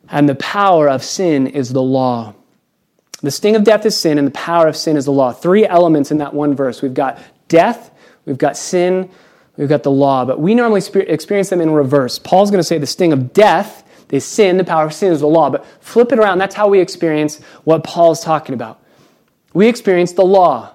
[0.10, 2.36] and the power of sin is the law.
[3.22, 5.32] The sting of death is sin, and the power of sin is the law.
[5.32, 6.82] Three elements in that one verse.
[6.82, 7.92] We've got death,
[8.26, 9.10] we've got sin,
[9.58, 12.20] we've got the law, but we normally experience them in reverse.
[12.20, 15.20] Paul's going to say the sting of death is sin, the power of sin is
[15.20, 16.38] the law, but flip it around.
[16.38, 18.80] That's how we experience what Paul's talking about.
[19.54, 20.74] We experience the law.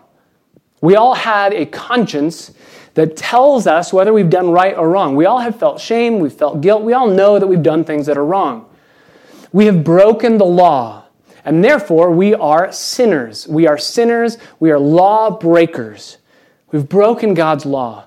[0.80, 2.52] We all had a conscience
[2.94, 5.14] that tells us whether we've done right or wrong.
[5.14, 8.06] We all have felt shame, we've felt guilt, we all know that we've done things
[8.06, 8.66] that are wrong.
[9.52, 11.04] We have broken the law,
[11.44, 13.46] and therefore we are sinners.
[13.46, 16.18] We are sinners, we are law breakers.
[16.72, 18.04] We've broken God's law.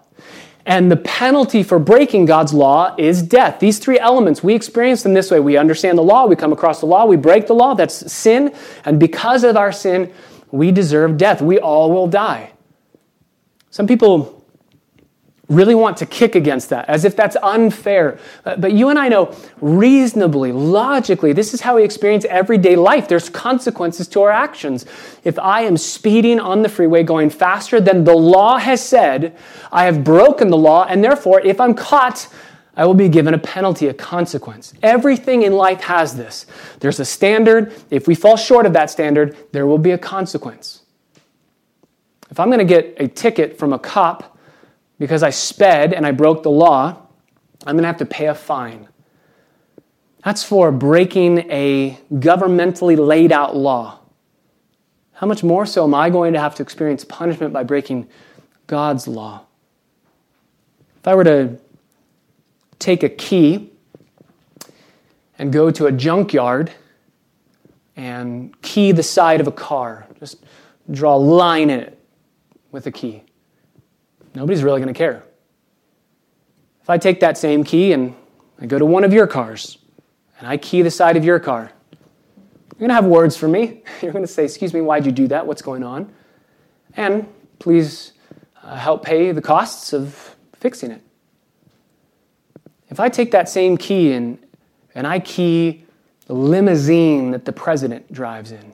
[0.66, 3.60] And the penalty for breaking God's law is death.
[3.60, 5.40] These three elements, we experience them this way.
[5.40, 8.54] We understand the law, we come across the law, we break the law, that's sin.
[8.86, 10.14] And because of our sin,
[10.52, 11.42] we deserve death.
[11.42, 12.52] We all will die.
[13.72, 14.43] Some people
[15.50, 18.18] really want to kick against that as if that's unfair.
[18.46, 23.10] Uh, but you and I know reasonably, logically, this is how we experience everyday life.
[23.10, 24.86] There's consequences to our actions.
[25.24, 29.36] If I am speeding on the freeway going faster than the law has said,
[29.72, 32.30] I have broken the law, and therefore, if I'm caught,
[32.76, 34.74] I will be given a penalty, a consequence.
[34.82, 36.46] Everything in life has this.
[36.80, 37.74] There's a standard.
[37.92, 40.82] If we fall short of that standard, there will be a consequence.
[42.32, 44.33] If I'm going to get a ticket from a cop
[45.00, 46.98] because I sped and I broke the law,
[47.66, 48.88] I'm going to have to pay a fine.
[50.24, 54.00] That's for breaking a governmentally laid out law.
[55.14, 58.08] How much more so am I going to have to experience punishment by breaking
[58.68, 59.46] God's law?
[60.98, 61.58] If I were to
[62.80, 63.72] take a key
[65.38, 66.72] and go to a junkyard
[67.96, 70.44] and key the side of a car, just
[70.90, 72.00] draw a line in it
[72.72, 73.24] with a key,
[74.36, 75.24] nobody's really going to care.
[76.82, 78.16] If I take that same key and
[78.60, 79.78] I go to one of your cars
[80.40, 81.72] and I key the side of your car,
[82.72, 83.84] you're going to have words for me.
[84.02, 85.46] You're going to say, Excuse me, why'd you do that?
[85.46, 86.12] What's going on?
[86.98, 87.28] And
[87.60, 88.14] please
[88.62, 91.02] uh, help pay the costs of fixing it.
[92.90, 94.38] If I take that same key and,
[94.96, 95.86] and I key
[96.26, 98.74] the limousine that the president drives in,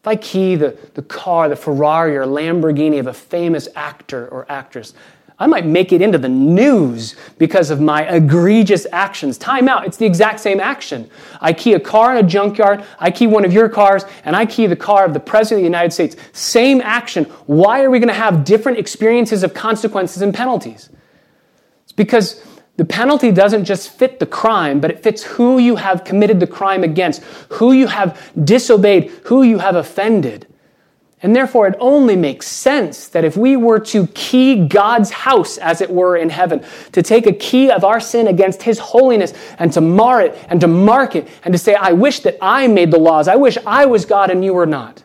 [0.00, 4.46] if I key the, the car, the Ferrari or Lamborghini of a famous actor or
[4.48, 4.94] actress,
[5.40, 9.38] I might make it into the news because of my egregious actions.
[9.38, 9.86] Time out.
[9.86, 11.08] It's the exact same action.
[11.40, 14.46] I key a car in a junkyard, I key one of your cars, and I
[14.46, 16.16] key the car of the President of the United States.
[16.32, 17.24] Same action.
[17.46, 20.90] Why are we going to have different experiences of consequences and penalties?
[21.84, 22.44] It's because
[22.78, 26.46] the penalty doesn't just fit the crime, but it fits who you have committed the
[26.46, 30.46] crime against, who you have disobeyed, who you have offended.
[31.20, 35.80] And therefore, it only makes sense that if we were to key God's house, as
[35.80, 39.72] it were, in heaven, to take a key of our sin against His holiness and
[39.72, 42.92] to mar it and to mark it and to say, I wish that I made
[42.92, 43.26] the laws.
[43.26, 45.02] I wish I was God and you were not.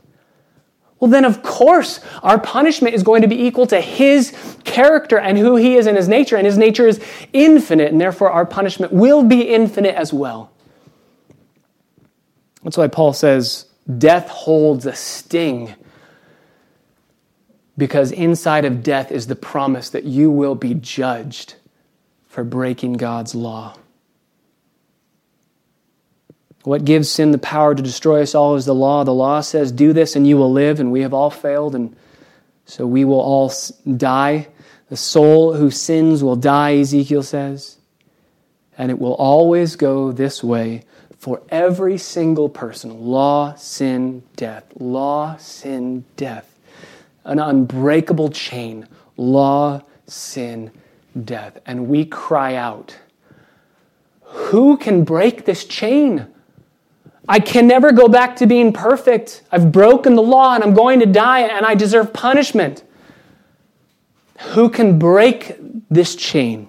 [1.03, 5.37] Well, then, of course, our punishment is going to be equal to His character and
[5.37, 6.37] who He is in His nature.
[6.37, 10.49] And His nature is infinite, and therefore our punishment will be infinite as well.
[12.63, 13.65] That's why Paul says,
[13.97, 15.75] Death holds a sting
[17.77, 21.55] because inside of death is the promise that you will be judged
[22.29, 23.75] for breaking God's law.
[26.63, 29.03] What gives sin the power to destroy us all is the law.
[29.03, 31.95] The law says, Do this and you will live, and we have all failed, and
[32.65, 33.51] so we will all
[33.97, 34.47] die.
[34.89, 37.77] The soul who sins will die, Ezekiel says.
[38.77, 40.83] And it will always go this way
[41.17, 44.65] for every single person law, sin, death.
[44.75, 46.53] Law, sin, death
[47.25, 50.71] an unbreakable chain law, sin,
[51.23, 51.59] death.
[51.65, 52.97] And we cry out,
[54.21, 56.27] Who can break this chain?
[57.27, 59.43] I can never go back to being perfect.
[59.51, 62.83] I've broken the law and I'm going to die and I deserve punishment.
[64.39, 65.55] Who can break
[65.89, 66.67] this chain?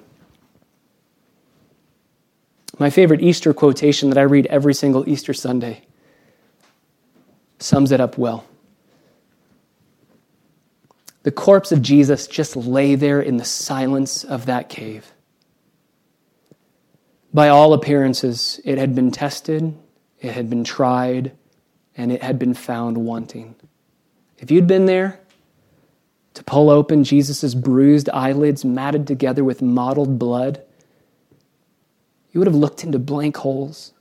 [2.79, 5.83] My favorite Easter quotation that I read every single Easter Sunday
[7.59, 8.45] sums it up well.
[11.23, 15.11] The corpse of Jesus just lay there in the silence of that cave.
[17.33, 19.75] By all appearances, it had been tested,
[20.25, 21.33] it had been tried,
[21.95, 23.55] and it had been found wanting.
[24.39, 25.21] If you'd been there
[26.33, 30.63] to pull open Jesus' bruised eyelids matted together with mottled blood,
[32.33, 33.93] you would have looked into blank holes.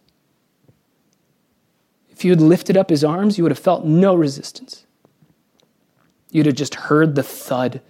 [2.09, 4.86] If you had lifted up his arms, you would have felt no resistance.
[6.31, 7.81] You'd have just heard the thud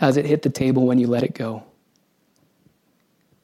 [0.00, 1.62] as it hit the table when you let it go.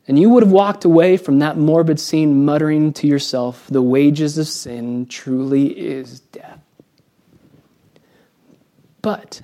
[0.09, 4.38] And you would have walked away from that morbid scene muttering to yourself, The wages
[4.38, 6.61] of sin truly is death.
[9.03, 9.40] But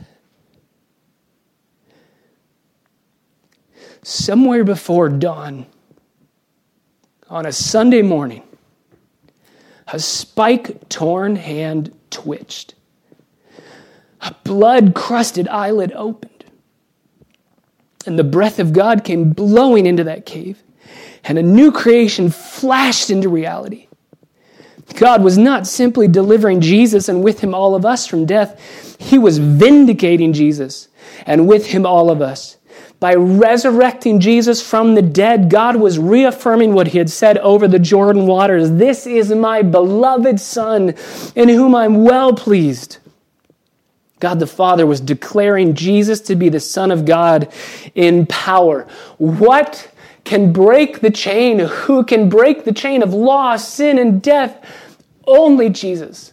[4.02, 5.66] somewhere before dawn,
[7.28, 8.42] on a Sunday morning,
[9.88, 12.74] a spike torn hand twitched
[14.22, 16.31] a blood crusted eyelid opened.
[18.06, 20.62] And the breath of God came blowing into that cave,
[21.24, 23.88] and a new creation flashed into reality.
[24.94, 29.18] God was not simply delivering Jesus and with him all of us from death, he
[29.18, 30.88] was vindicating Jesus
[31.26, 32.56] and with him all of us.
[33.00, 37.80] By resurrecting Jesus from the dead, God was reaffirming what he had said over the
[37.80, 40.94] Jordan waters This is my beloved Son,
[41.34, 42.98] in whom I'm well pleased.
[44.22, 47.52] God the Father was declaring Jesus to be the Son of God
[47.96, 48.86] in power.
[49.18, 49.92] What
[50.22, 51.58] can break the chain?
[51.58, 54.64] Who can break the chain of law, sin, and death?
[55.26, 56.32] Only Jesus.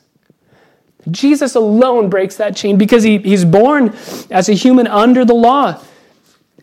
[1.09, 3.95] Jesus alone breaks that chain because he, he's born
[4.29, 5.81] as a human under the law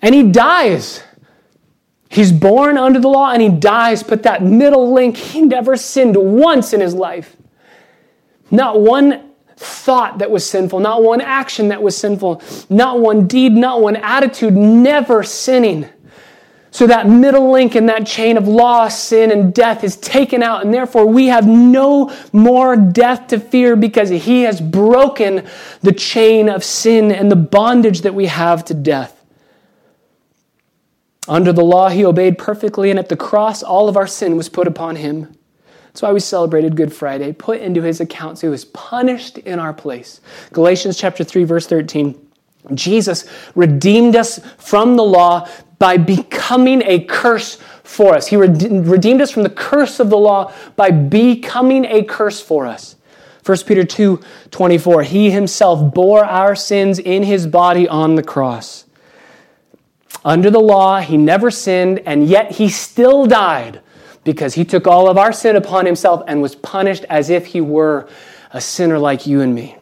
[0.00, 1.02] and he dies
[2.08, 6.16] He's born under the law and he dies, but that middle link, he never sinned
[6.16, 7.36] once in his life.
[8.48, 9.25] Not one
[9.56, 13.96] thought that was sinful, not one action that was sinful, not one deed, not one
[13.96, 15.88] attitude, never sinning.
[16.70, 20.62] So that middle link in that chain of law, sin, and death is taken out,
[20.62, 25.46] and therefore we have no more death to fear because he has broken
[25.80, 29.24] the chain of sin and the bondage that we have to death.
[31.26, 34.50] Under the law, he obeyed perfectly, and at the cross, all of our sin was
[34.50, 35.35] put upon him.
[35.96, 39.58] That's why we celebrated Good Friday, put into his account, so he was punished in
[39.58, 40.20] our place.
[40.52, 42.14] Galatians chapter 3, verse 13.
[42.74, 43.24] Jesus
[43.54, 48.26] redeemed us from the law by becoming a curse for us.
[48.26, 52.96] He redeemed us from the curse of the law by becoming a curse for us.
[53.46, 54.20] 1 Peter 2
[54.50, 55.02] 24.
[55.02, 58.84] He himself bore our sins in his body on the cross.
[60.26, 63.80] Under the law, he never sinned, and yet he still died
[64.26, 67.60] because he took all of our sin upon himself and was punished as if he
[67.60, 68.08] were
[68.50, 69.76] a sinner like you and me.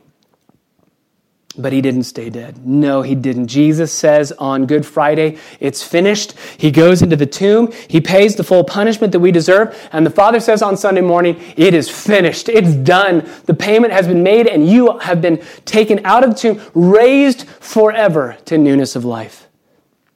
[1.57, 2.67] But he didn't stay dead.
[2.67, 3.47] No, he didn't.
[3.47, 6.35] Jesus says on Good Friday, it's finished.
[6.59, 7.73] He goes into the tomb.
[7.89, 9.75] He pays the full punishment that we deserve.
[9.93, 12.51] And the Father says on Sunday morning, it is finished.
[12.51, 13.27] It's done.
[13.47, 17.49] The payment has been made, and you have been taken out of the tomb, raised
[17.49, 19.44] forever to newness of life.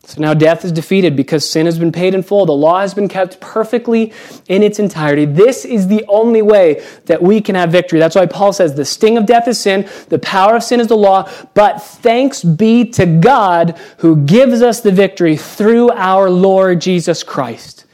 [0.09, 2.47] So now death is defeated because sin has been paid in full.
[2.47, 4.11] The law has been kept perfectly
[4.49, 5.27] in its entirety.
[5.27, 7.99] This is the only way that we can have victory.
[7.99, 10.87] That's why Paul says the sting of death is sin, the power of sin is
[10.87, 16.81] the law, but thanks be to God who gives us the victory through our Lord
[16.81, 17.85] Jesus Christ.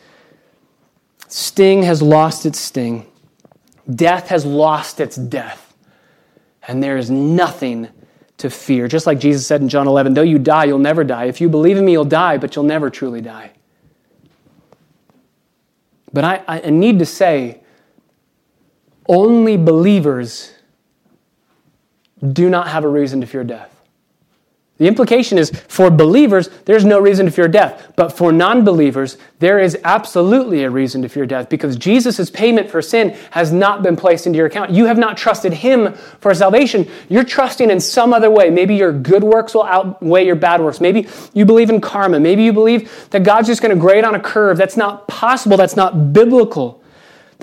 [1.26, 3.10] Sting has lost its sting,
[3.92, 5.74] death has lost its death,
[6.68, 7.88] and there is nothing
[8.38, 8.88] to fear.
[8.88, 11.24] Just like Jesus said in John 11, though you die, you'll never die.
[11.24, 13.52] If you believe in me, you'll die, but you'll never truly die.
[16.12, 17.60] But I, I need to say,
[19.08, 20.52] only believers
[22.32, 23.73] do not have a reason to fear death.
[24.76, 27.92] The implication is for believers, there's no reason to fear death.
[27.94, 32.68] But for non believers, there is absolutely a reason to fear death because Jesus' payment
[32.68, 34.72] for sin has not been placed into your account.
[34.72, 36.90] You have not trusted Him for salvation.
[37.08, 38.50] You're trusting in some other way.
[38.50, 40.80] Maybe your good works will outweigh your bad works.
[40.80, 42.18] Maybe you believe in karma.
[42.18, 44.56] Maybe you believe that God's just going to grade on a curve.
[44.56, 45.56] That's not possible.
[45.56, 46.82] That's not biblical.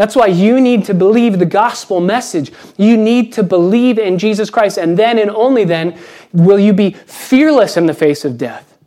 [0.02, 2.52] That's why you need to believe the gospel message.
[2.76, 5.96] You need to believe in Jesus Christ, and then and only then
[6.34, 8.80] will you be fearless in the face of death.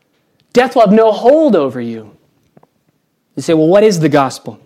[0.53, 2.17] Death will have no hold over you.
[3.37, 4.59] You say, well, what is the gospel?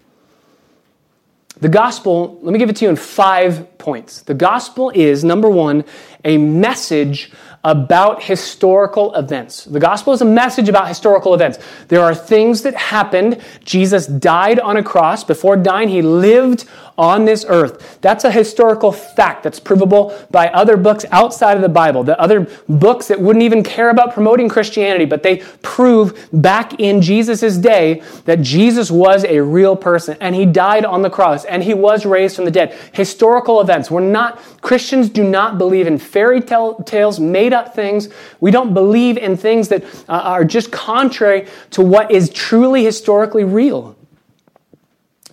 [1.61, 4.23] The gospel, let me give it to you in five points.
[4.23, 5.85] The gospel is, number one,
[6.25, 7.31] a message
[7.65, 9.65] about historical events.
[9.65, 11.59] The gospel is a message about historical events.
[11.89, 13.43] There are things that happened.
[13.65, 15.25] Jesus died on a cross.
[15.25, 16.65] Before dying, he lived
[16.99, 17.99] on this earth.
[18.01, 22.49] That's a historical fact that's provable by other books outside of the Bible, the other
[22.69, 28.03] books that wouldn't even care about promoting Christianity, but they prove back in Jesus' day
[28.25, 32.05] that Jesus was a real person and he died on the cross and he was
[32.05, 32.77] raised from the dead.
[32.93, 33.91] Historical events.
[33.91, 38.09] We're not, Christians do not believe in fairy tale, tales, made up things.
[38.41, 43.45] We don't believe in things that uh, are just contrary to what is truly historically
[43.45, 43.98] real.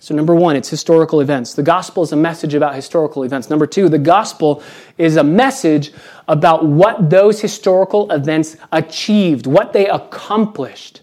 [0.06, 1.54] So, number one, it's historical events.
[1.54, 3.50] The gospel is a message about historical events.
[3.50, 4.62] Number two, the gospel
[4.98, 5.92] is a message
[6.28, 11.00] about what those historical events achieved, what they accomplished.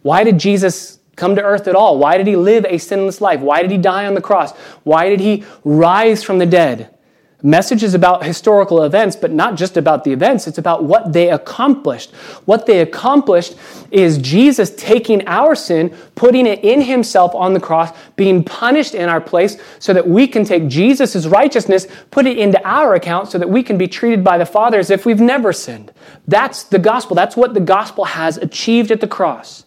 [0.00, 1.98] Why did Jesus come to earth at all?
[1.98, 3.40] Why did he live a sinless life?
[3.40, 4.56] Why did he die on the cross?
[4.84, 6.96] Why did he rise from the dead?
[7.42, 10.46] Message is about historical events, but not just about the events.
[10.46, 12.14] It's about what they accomplished.
[12.44, 13.56] What they accomplished
[13.90, 19.08] is Jesus taking our sin, putting it in himself on the cross, being punished in
[19.08, 23.38] our place, so that we can take Jesus' righteousness, put it into our account, so
[23.38, 25.92] that we can be treated by the Father as if we've never sinned.
[26.28, 27.16] That's the gospel.
[27.16, 29.64] That's what the gospel has achieved at the cross.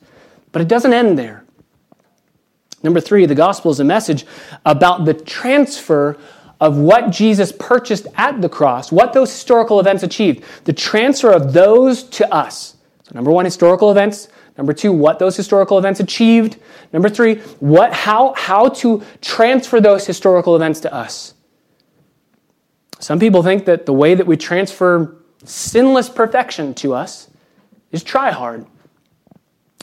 [0.52, 1.44] But it doesn't end there.
[2.84, 4.26] Number three, the gospel is a message
[4.66, 6.20] about the transfer
[6.64, 11.52] of what Jesus purchased at the cross, what those historical events achieved, the transfer of
[11.52, 12.78] those to us.
[13.04, 14.30] So, number one, historical events.
[14.58, 16.58] Number two, what those historical events achieved.
[16.94, 21.34] Number three, what, how, how to transfer those historical events to us.
[23.00, 27.30] Some people think that the way that we transfer sinless perfection to us
[27.92, 28.66] is try hard.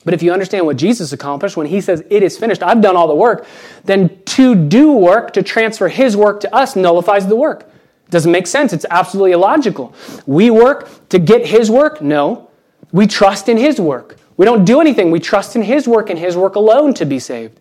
[0.05, 2.97] But if you understand what Jesus accomplished when he says, It is finished, I've done
[2.97, 3.47] all the work,
[3.85, 7.63] then to do work, to transfer his work to us, nullifies the work.
[8.07, 8.73] It doesn't make sense.
[8.73, 9.95] It's absolutely illogical.
[10.27, 12.01] We work to get his work?
[12.01, 12.51] No.
[12.93, 14.17] We trust in his work.
[14.41, 15.11] We don't do anything.
[15.11, 17.61] We trust in His work and His work alone to be saved.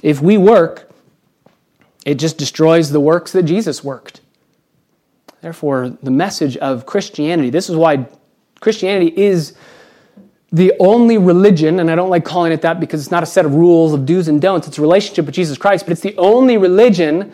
[0.00, 0.88] If we work,
[2.06, 4.20] it just destroys the works that Jesus worked.
[5.40, 8.06] Therefore, the message of Christianity, this is why
[8.60, 9.54] Christianity is
[10.50, 13.44] the only religion, and I don't like calling it that because it's not a set
[13.44, 16.16] of rules of do's and don'ts, it's a relationship with Jesus Christ, but it's the
[16.16, 17.32] only religion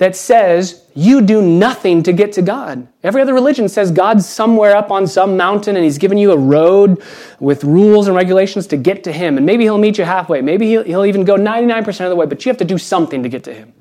[0.00, 2.88] that says you do nothing to get to God.
[3.02, 6.38] Every other religion says God's somewhere up on some mountain and He's given you a
[6.38, 7.02] road
[7.38, 9.36] with rules and regulations to get to Him.
[9.36, 10.40] And maybe He'll meet you halfway.
[10.40, 13.22] Maybe He'll, he'll even go 99% of the way, but you have to do something
[13.22, 13.74] to get to Him.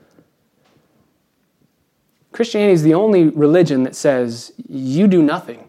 [2.33, 5.68] Christianity is the only religion that says you do nothing.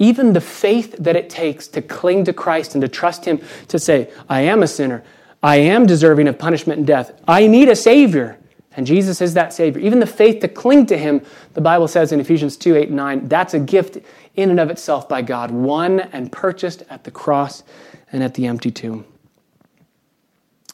[0.00, 3.78] Even the faith that it takes to cling to Christ and to trust Him to
[3.78, 5.04] say, I am a sinner.
[5.42, 7.12] I am deserving of punishment and death.
[7.28, 8.38] I need a Savior.
[8.72, 9.80] And Jesus is that Savior.
[9.82, 11.20] Even the faith to cling to Him,
[11.54, 13.98] the Bible says in Ephesians 2 8 and 9, that's a gift
[14.36, 17.62] in and of itself by God, won and purchased at the cross
[18.10, 19.04] and at the empty tomb.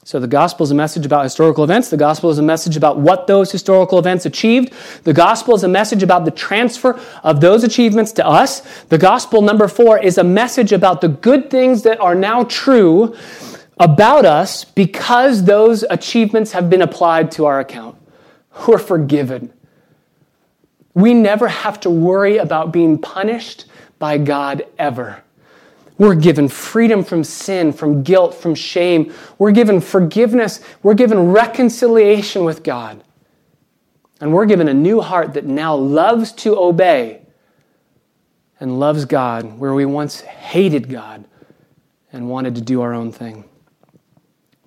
[0.06, 1.90] So the gospel is a message about historical events.
[1.90, 4.72] The gospel is a message about what those historical events achieved.
[5.02, 8.60] The gospel is a message about the transfer of those achievements to us.
[8.84, 13.16] The gospel, number four, is a message about the good things that are now true
[13.78, 17.98] about us because those achievements have been applied to our account.
[18.68, 19.52] We're forgiven.
[20.94, 23.64] We never have to worry about being punished
[23.98, 25.24] by God ever.
[25.98, 29.12] We're given freedom from sin, from guilt, from shame.
[29.38, 30.60] We're given forgiveness.
[30.82, 33.02] We're given reconciliation with God.
[34.20, 37.22] And we're given a new heart that now loves to obey
[38.60, 41.24] and loves God, where we once hated God
[42.12, 43.44] and wanted to do our own thing.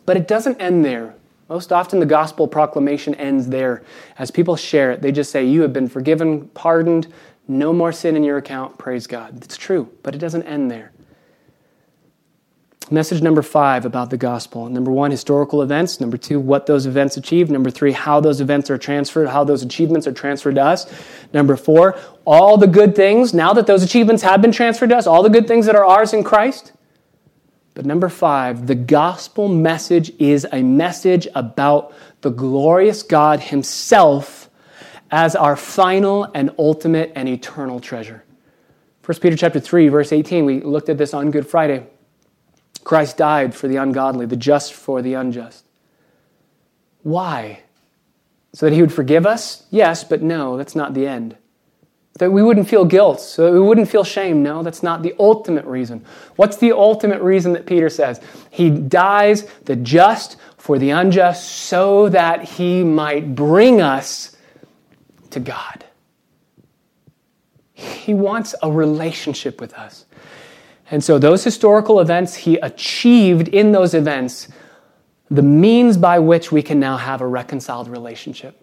[0.05, 1.15] But it doesn't end there.
[1.47, 3.83] Most often, the gospel proclamation ends there.
[4.19, 7.11] As people share it, they just say, You have been forgiven, pardoned,
[7.47, 9.43] no more sin in your account, praise God.
[9.43, 10.91] It's true, but it doesn't end there.
[12.91, 14.67] Message number five about the gospel.
[14.67, 15.99] Number one, historical events.
[15.99, 17.51] Number two, what those events achieved.
[17.51, 20.91] Number three, how those events are transferred, how those achievements are transferred to us.
[21.31, 25.05] Number four, all the good things, now that those achievements have been transferred to us,
[25.05, 26.71] all the good things that are ours in Christ.
[27.75, 34.49] But number five, the gospel message is a message about the glorious God Himself
[35.11, 38.23] as our final and ultimate and eternal treasure.
[39.05, 41.85] 1 Peter chapter 3, verse 18, we looked at this on Good Friday.
[42.83, 45.65] Christ died for the ungodly, the just for the unjust.
[47.03, 47.61] Why?
[48.53, 49.65] So that He would forgive us?
[49.69, 51.37] Yes, but no, that's not the end
[52.19, 54.43] that we wouldn't feel guilt, so that we wouldn't feel shame.
[54.43, 56.05] No, that's not the ultimate reason.
[56.35, 58.21] What's the ultimate reason that Peter says?
[58.51, 64.35] He dies the just for the unjust so that he might bring us
[65.31, 65.85] to God.
[67.73, 70.05] He wants a relationship with us.
[70.91, 74.47] And so, those historical events, he achieved in those events
[75.29, 78.59] the means by which we can now have a reconciled relationship.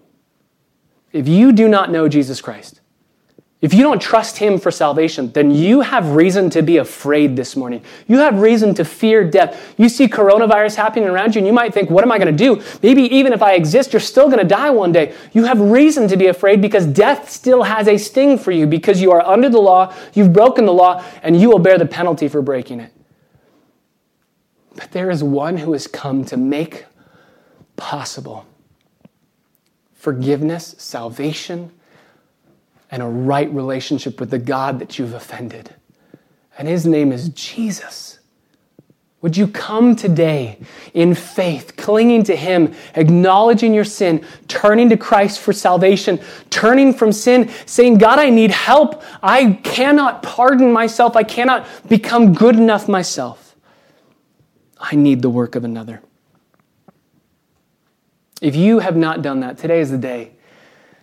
[1.13, 2.81] If you do not know Jesus Christ,
[3.63, 7.57] if you don't trust Him for salvation, then you have reason to be afraid this
[7.57, 7.83] morning.
[8.07, 9.75] You have reason to fear death.
[9.79, 12.45] You see coronavirus happening around you, and you might think, What am I going to
[12.45, 12.63] do?
[12.83, 15.15] Maybe even if I exist, you're still going to die one day.
[15.33, 19.01] You have reason to be afraid because death still has a sting for you because
[19.01, 22.29] you are under the law, you've broken the law, and you will bear the penalty
[22.29, 22.93] for breaking it.
[24.75, 26.85] But there is one who has come to make
[27.77, 28.45] possible
[29.95, 31.73] forgiveness, salvation,
[32.91, 35.75] and a right relationship with the God that you've offended.
[36.59, 38.17] And his name is Jesus.
[39.27, 40.59] Would you come today
[40.95, 46.21] in faith, clinging to Him, acknowledging your sin, turning to Christ for salvation,
[46.51, 49.03] turning from sin, saying, God, I need help.
[49.25, 51.17] I cannot pardon myself.
[51.17, 53.57] I cannot become good enough myself.
[54.79, 56.03] I need the work of another.
[58.41, 60.36] If you have not done that, today is the day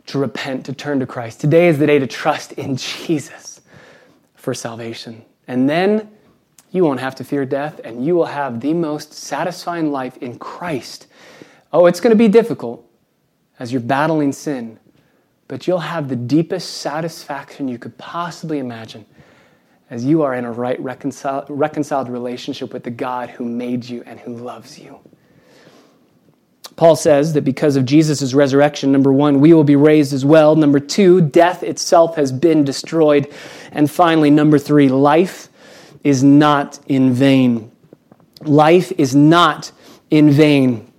[0.08, 1.40] to repent, to turn to Christ.
[1.42, 3.62] Today is the day to trust in Jesus
[4.36, 5.24] for salvation.
[5.48, 6.10] And then
[6.72, 10.40] you won't have to fear death, and you will have the most satisfying life in
[10.40, 11.08] Christ.
[11.72, 12.86] Oh, it's going to be difficult
[13.60, 14.80] as you're battling sin,
[15.48, 19.06] but you'll have the deepest satisfaction you could possibly imagine
[19.90, 24.02] as you are in a right reconciled, reconciled relationship with the God who made you
[24.08, 25.00] and who loves you.
[26.76, 30.56] Paul says that because of Jesus' resurrection, number one, we will be raised as well.
[30.56, 33.32] Number two, death itself has been destroyed.
[33.72, 35.50] And finally, number three, life
[36.04, 37.72] is not in vain.
[38.42, 39.72] Life is not
[40.10, 40.92] in vain.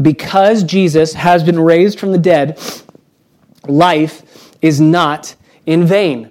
[0.00, 2.60] Because Jesus has been raised from the dead,
[3.66, 6.30] life is not in vain.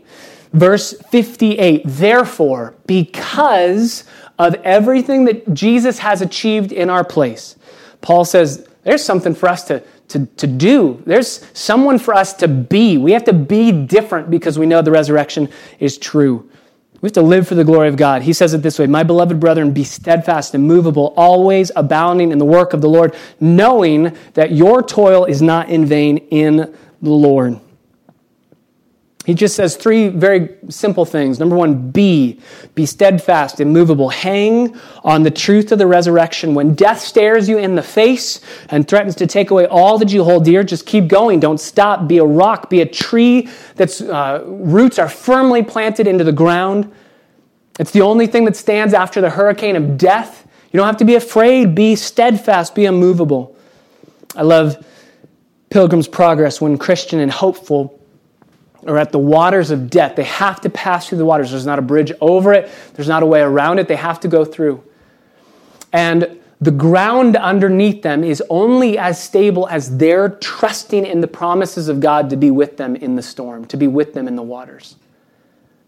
[0.53, 4.03] Verse 58 Therefore, because
[4.37, 7.55] of everything that Jesus has achieved in our place,
[8.05, 11.01] Paul says there's something for us to, to, to do.
[11.07, 12.99] There's someone for us to be.
[12.99, 15.49] We have to be different because we know the resurrection
[15.79, 16.47] is true.
[17.01, 18.21] We have to live for the glory of God.
[18.21, 22.37] He says it this way My beloved brethren, be steadfast and movable, always abounding in
[22.37, 27.09] the work of the Lord, knowing that your toil is not in vain in the
[27.09, 27.59] Lord.
[29.25, 31.39] He just says three very simple things.
[31.39, 32.39] Number one, be.
[32.75, 34.09] Be steadfast, immovable.
[34.09, 36.53] Hang on the truth of the resurrection.
[36.53, 40.23] When death stares you in the face and threatens to take away all that you
[40.23, 41.39] hold dear, just keep going.
[41.39, 42.07] Don't stop.
[42.07, 42.69] Be a rock.
[42.69, 46.93] Be a tree that's uh, roots are firmly planted into the ground.
[47.79, 50.47] It's the only thing that stands after the hurricane of death.
[50.71, 51.73] You don't have to be afraid.
[51.73, 52.75] Be steadfast.
[52.75, 53.57] Be immovable.
[54.35, 54.85] I love
[55.71, 57.99] Pilgrim's Progress when Christian and hopeful
[58.87, 60.15] are at the waters of death.
[60.15, 61.51] They have to pass through the waters.
[61.51, 63.87] There's not a bridge over it, there's not a way around it.
[63.87, 64.83] They have to go through.
[65.91, 71.89] And the ground underneath them is only as stable as they're trusting in the promises
[71.89, 74.43] of God to be with them in the storm, to be with them in the
[74.43, 74.95] waters.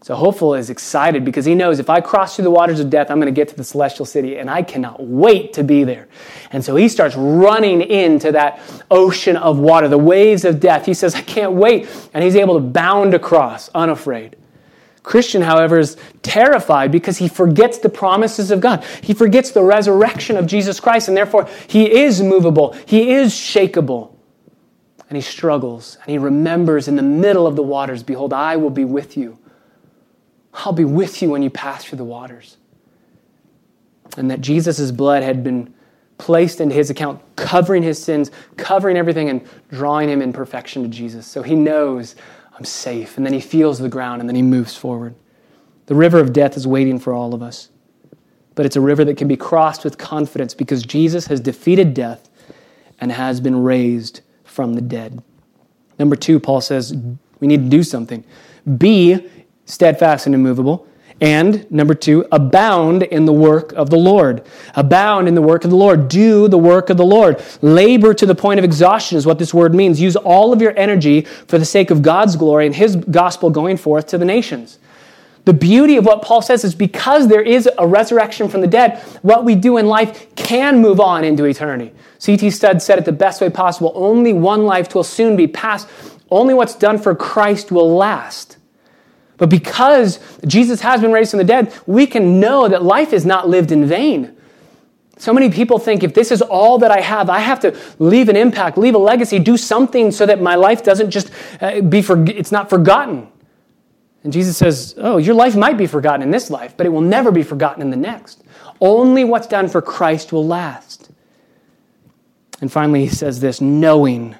[0.02, 3.10] So Hopeful is excited because he knows if I cross through the waters of death,
[3.10, 6.06] I'm going to get to the celestial city, and I cannot wait to be there.
[6.52, 10.86] And so he starts running into that ocean of water, the waves of death.
[10.86, 11.88] He says, I can't wait.
[12.14, 14.36] And he's able to bound across, unafraid.
[15.02, 18.84] Christian, however, is terrified because he forgets the promises of God.
[19.02, 24.14] He forgets the resurrection of Jesus Christ, and therefore he is movable, he is shakable.
[25.08, 28.70] And he struggles, and he remembers in the middle of the waters, Behold, I will
[28.70, 29.38] be with you
[30.54, 32.56] I'll be with you when you pass through the waters.
[34.16, 35.72] And that Jesus' blood had been
[36.16, 40.88] placed into his account, covering his sins, covering everything, and drawing him in perfection to
[40.88, 41.26] Jesus.
[41.26, 42.16] So he knows
[42.58, 43.16] I'm safe.
[43.16, 45.14] And then he feels the ground and then he moves forward.
[45.86, 47.70] The river of death is waiting for all of us.
[48.54, 52.28] But it's a river that can be crossed with confidence because Jesus has defeated death
[53.00, 55.22] and has been raised from the dead.
[55.98, 56.94] Number two, Paul says
[57.38, 58.24] we need to do something.
[58.76, 59.30] Be
[59.68, 60.86] steadfast and immovable.
[61.20, 64.46] And number two, abound in the work of the Lord.
[64.76, 66.08] Abound in the work of the Lord.
[66.08, 67.42] Do the work of the Lord.
[67.60, 70.00] Labor to the point of exhaustion is what this word means.
[70.00, 73.76] Use all of your energy for the sake of God's glory and His gospel going
[73.76, 74.78] forth to the nations.
[75.44, 78.98] The beauty of what Paul says is because there is a resurrection from the dead,
[79.22, 81.92] what we do in life can move on into eternity.
[82.18, 82.50] C.T.
[82.50, 85.88] Studd said it the best way possible only one life will soon be passed,
[86.30, 88.57] only what's done for Christ will last.
[89.38, 93.24] But because Jesus has been raised from the dead, we can know that life is
[93.24, 94.36] not lived in vain.
[95.16, 98.28] So many people think if this is all that I have, I have to leave
[98.28, 101.30] an impact, leave a legacy, do something so that my life doesn't just
[101.60, 103.28] uh, be for, it's not forgotten.
[104.24, 107.00] And Jesus says, "Oh, your life might be forgotten in this life, but it will
[107.00, 108.42] never be forgotten in the next.
[108.80, 111.10] Only what's done for Christ will last."
[112.60, 114.34] And finally he says this, knowing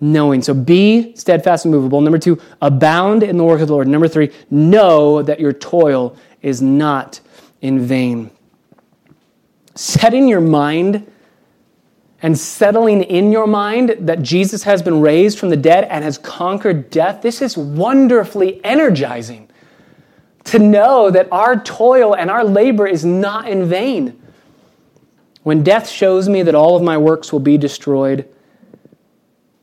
[0.00, 0.42] knowing.
[0.42, 2.00] So be steadfast and movable.
[2.00, 3.86] Number two, abound in the work of the Lord.
[3.88, 7.20] Number three, know that your toil is not
[7.60, 8.30] in vain.
[9.74, 11.06] Setting your mind
[12.22, 16.18] and settling in your mind that Jesus has been raised from the dead and has
[16.18, 19.48] conquered death, this is wonderfully energizing.
[20.44, 24.20] To know that our toil and our labor is not in vain.
[25.42, 28.28] When death shows me that all of my works will be destroyed,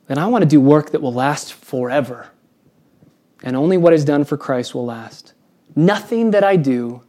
[0.07, 2.29] then I want to do work that will last forever.
[3.43, 5.33] And only what is done for Christ will last.
[5.75, 7.03] Nothing that I do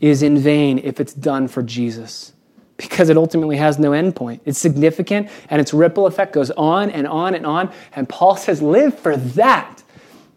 [0.00, 2.32] is in vain if it's done for Jesus
[2.76, 4.42] because it ultimately has no end point.
[4.44, 7.72] It's significant and its ripple effect goes on and on and on.
[7.94, 9.82] And Paul says, live for that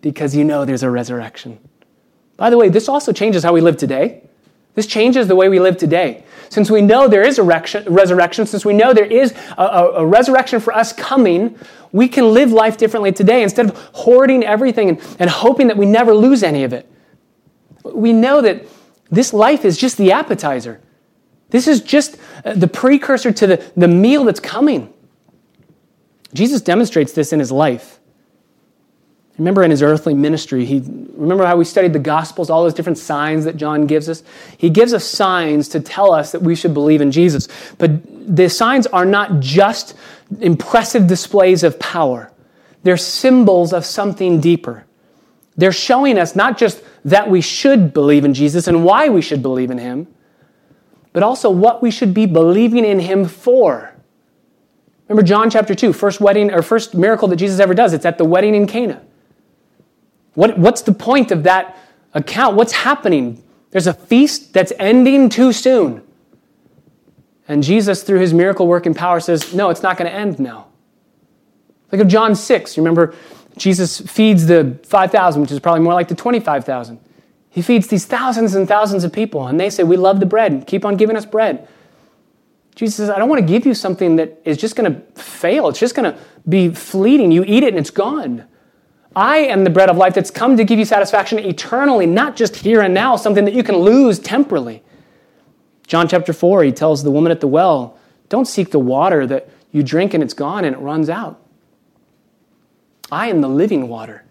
[0.01, 1.59] because you know there's a resurrection.
[2.37, 4.23] By the way, this also changes how we live today.
[4.73, 6.23] This changes the way we live today.
[6.49, 10.05] Since we know there is a resurrection, since we know there is a, a, a,
[10.05, 11.57] resurrection for us coming,
[11.93, 15.85] we can live life differently today instead of hoarding everything and, and hoping that we
[15.85, 16.91] never lose any of it.
[17.85, 18.65] We know that
[19.09, 20.81] this life is just the appetizer.
[21.51, 24.93] This is just uh, the precursor to the, the meal that's coming.
[26.33, 28.00] Jesus demonstrates this in his life.
[29.41, 30.83] Remember in his earthly ministry, he
[31.15, 34.21] remember how we studied the gospels, all those different signs that John gives us?
[34.55, 37.47] He gives us signs to tell us that we should believe in Jesus.
[37.79, 39.95] But the signs are not just
[40.41, 42.31] impressive displays of power.
[42.83, 44.85] They're symbols of something deeper.
[45.57, 49.41] They're showing us not just that we should believe in Jesus and why we should
[49.41, 50.07] believe in him,
[51.13, 53.91] but also what we should be believing in him for.
[55.07, 58.19] Remember John chapter 2, first wedding or first miracle that Jesus ever does, it's at
[58.19, 59.01] the wedding in Cana.
[60.33, 61.77] What, what's the point of that
[62.13, 62.55] account?
[62.55, 63.43] What's happening?
[63.71, 66.03] There's a feast that's ending too soon.
[67.47, 70.67] And Jesus, through his miracle working power, says, No, it's not going to end now.
[71.89, 72.77] Think of John 6.
[72.77, 73.13] You remember
[73.57, 76.99] Jesus feeds the 5,000, which is probably more like the 25,000.
[77.49, 80.65] He feeds these thousands and thousands of people, and they say, We love the bread.
[80.67, 81.67] Keep on giving us bread.
[82.75, 85.67] Jesus says, I don't want to give you something that is just going to fail.
[85.67, 86.17] It's just going to
[86.47, 87.31] be fleeting.
[87.31, 88.47] You eat it and it's gone.
[89.15, 92.55] I am the bread of life that's come to give you satisfaction eternally, not just
[92.55, 94.83] here and now, something that you can lose temporally.
[95.85, 97.97] John chapter 4, he tells the woman at the well,
[98.29, 101.41] Don't seek the water that you drink and it's gone and it runs out.
[103.11, 104.23] I am the living water.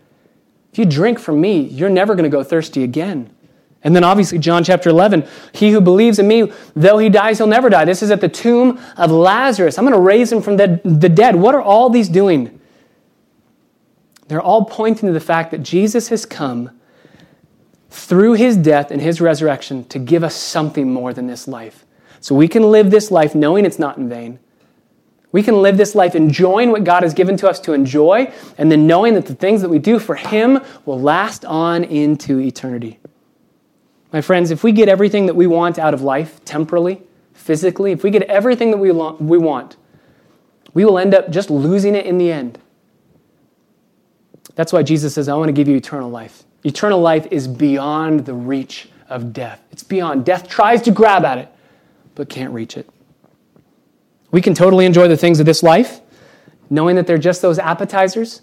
[0.73, 3.31] If you drink from me, you're never going to go thirsty again.
[3.83, 7.47] And then obviously, John chapter 11, he who believes in me, though he dies, he'll
[7.47, 7.85] never die.
[7.85, 9.79] This is at the tomb of Lazarus.
[9.79, 11.37] I'm going to raise him from the, the dead.
[11.37, 12.60] What are all these doing?
[14.31, 16.71] They're all pointing to the fact that Jesus has come
[17.91, 21.85] through his death and his resurrection to give us something more than this life.
[22.21, 24.39] So we can live this life knowing it's not in vain.
[25.33, 28.71] We can live this life enjoying what God has given to us to enjoy, and
[28.71, 33.01] then knowing that the things that we do for Him will last on into eternity.
[34.13, 37.03] My friends, if we get everything that we want out of life temporally,
[37.33, 39.77] physically, if we get everything that we, we want,
[40.73, 42.61] we will end up just losing it in the end.
[44.61, 46.45] That's why Jesus says, I want to give you eternal life.
[46.65, 49.63] Eternal life is beyond the reach of death.
[49.73, 50.27] It's beyond.
[50.27, 51.49] Death tries to grab at it,
[52.15, 52.87] but can't reach it.
[54.31, 56.03] We can totally enjoy the things of this life,
[56.69, 58.43] knowing that they're just those appetizers,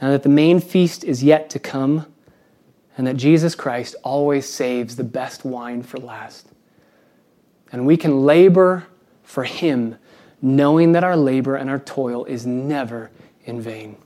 [0.00, 2.06] and that the main feast is yet to come,
[2.96, 6.48] and that Jesus Christ always saves the best wine for last.
[7.70, 8.86] And we can labor
[9.22, 9.96] for Him,
[10.40, 13.10] knowing that our labor and our toil is never
[13.44, 13.98] in vain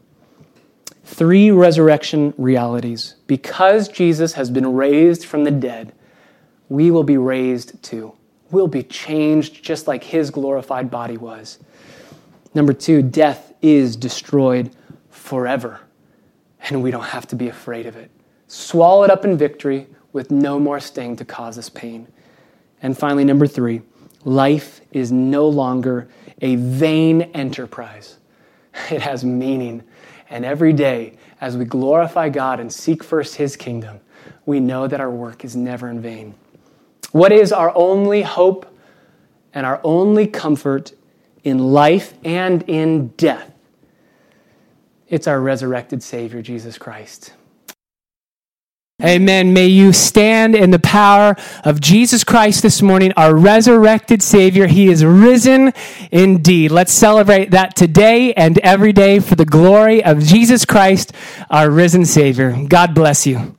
[1.06, 3.14] three resurrection realities.
[3.28, 5.92] Because Jesus has been raised from the dead,
[6.68, 8.12] we will be raised too.
[8.50, 11.58] We'll be changed just like his glorified body was.
[12.54, 14.70] Number two, death is destroyed
[15.10, 15.80] forever,
[16.68, 18.10] and we don't have to be afraid of it.
[18.48, 22.08] Swallowed up in victory with no more sting to cause us pain.
[22.82, 23.82] And finally, number three,
[24.24, 26.08] life is no longer
[26.42, 28.18] a vain enterprise.
[28.90, 29.82] It has meaning
[30.28, 34.00] and every day, as we glorify God and seek first His kingdom,
[34.44, 36.34] we know that our work is never in vain.
[37.12, 38.66] What is our only hope
[39.54, 40.92] and our only comfort
[41.44, 43.52] in life and in death?
[45.08, 47.32] It's our resurrected Savior, Jesus Christ.
[49.04, 49.52] Amen.
[49.52, 54.66] May you stand in the power of Jesus Christ this morning, our resurrected Savior.
[54.66, 55.74] He is risen
[56.10, 56.70] indeed.
[56.70, 61.12] Let's celebrate that today and every day for the glory of Jesus Christ,
[61.50, 62.56] our risen Savior.
[62.68, 63.55] God bless you.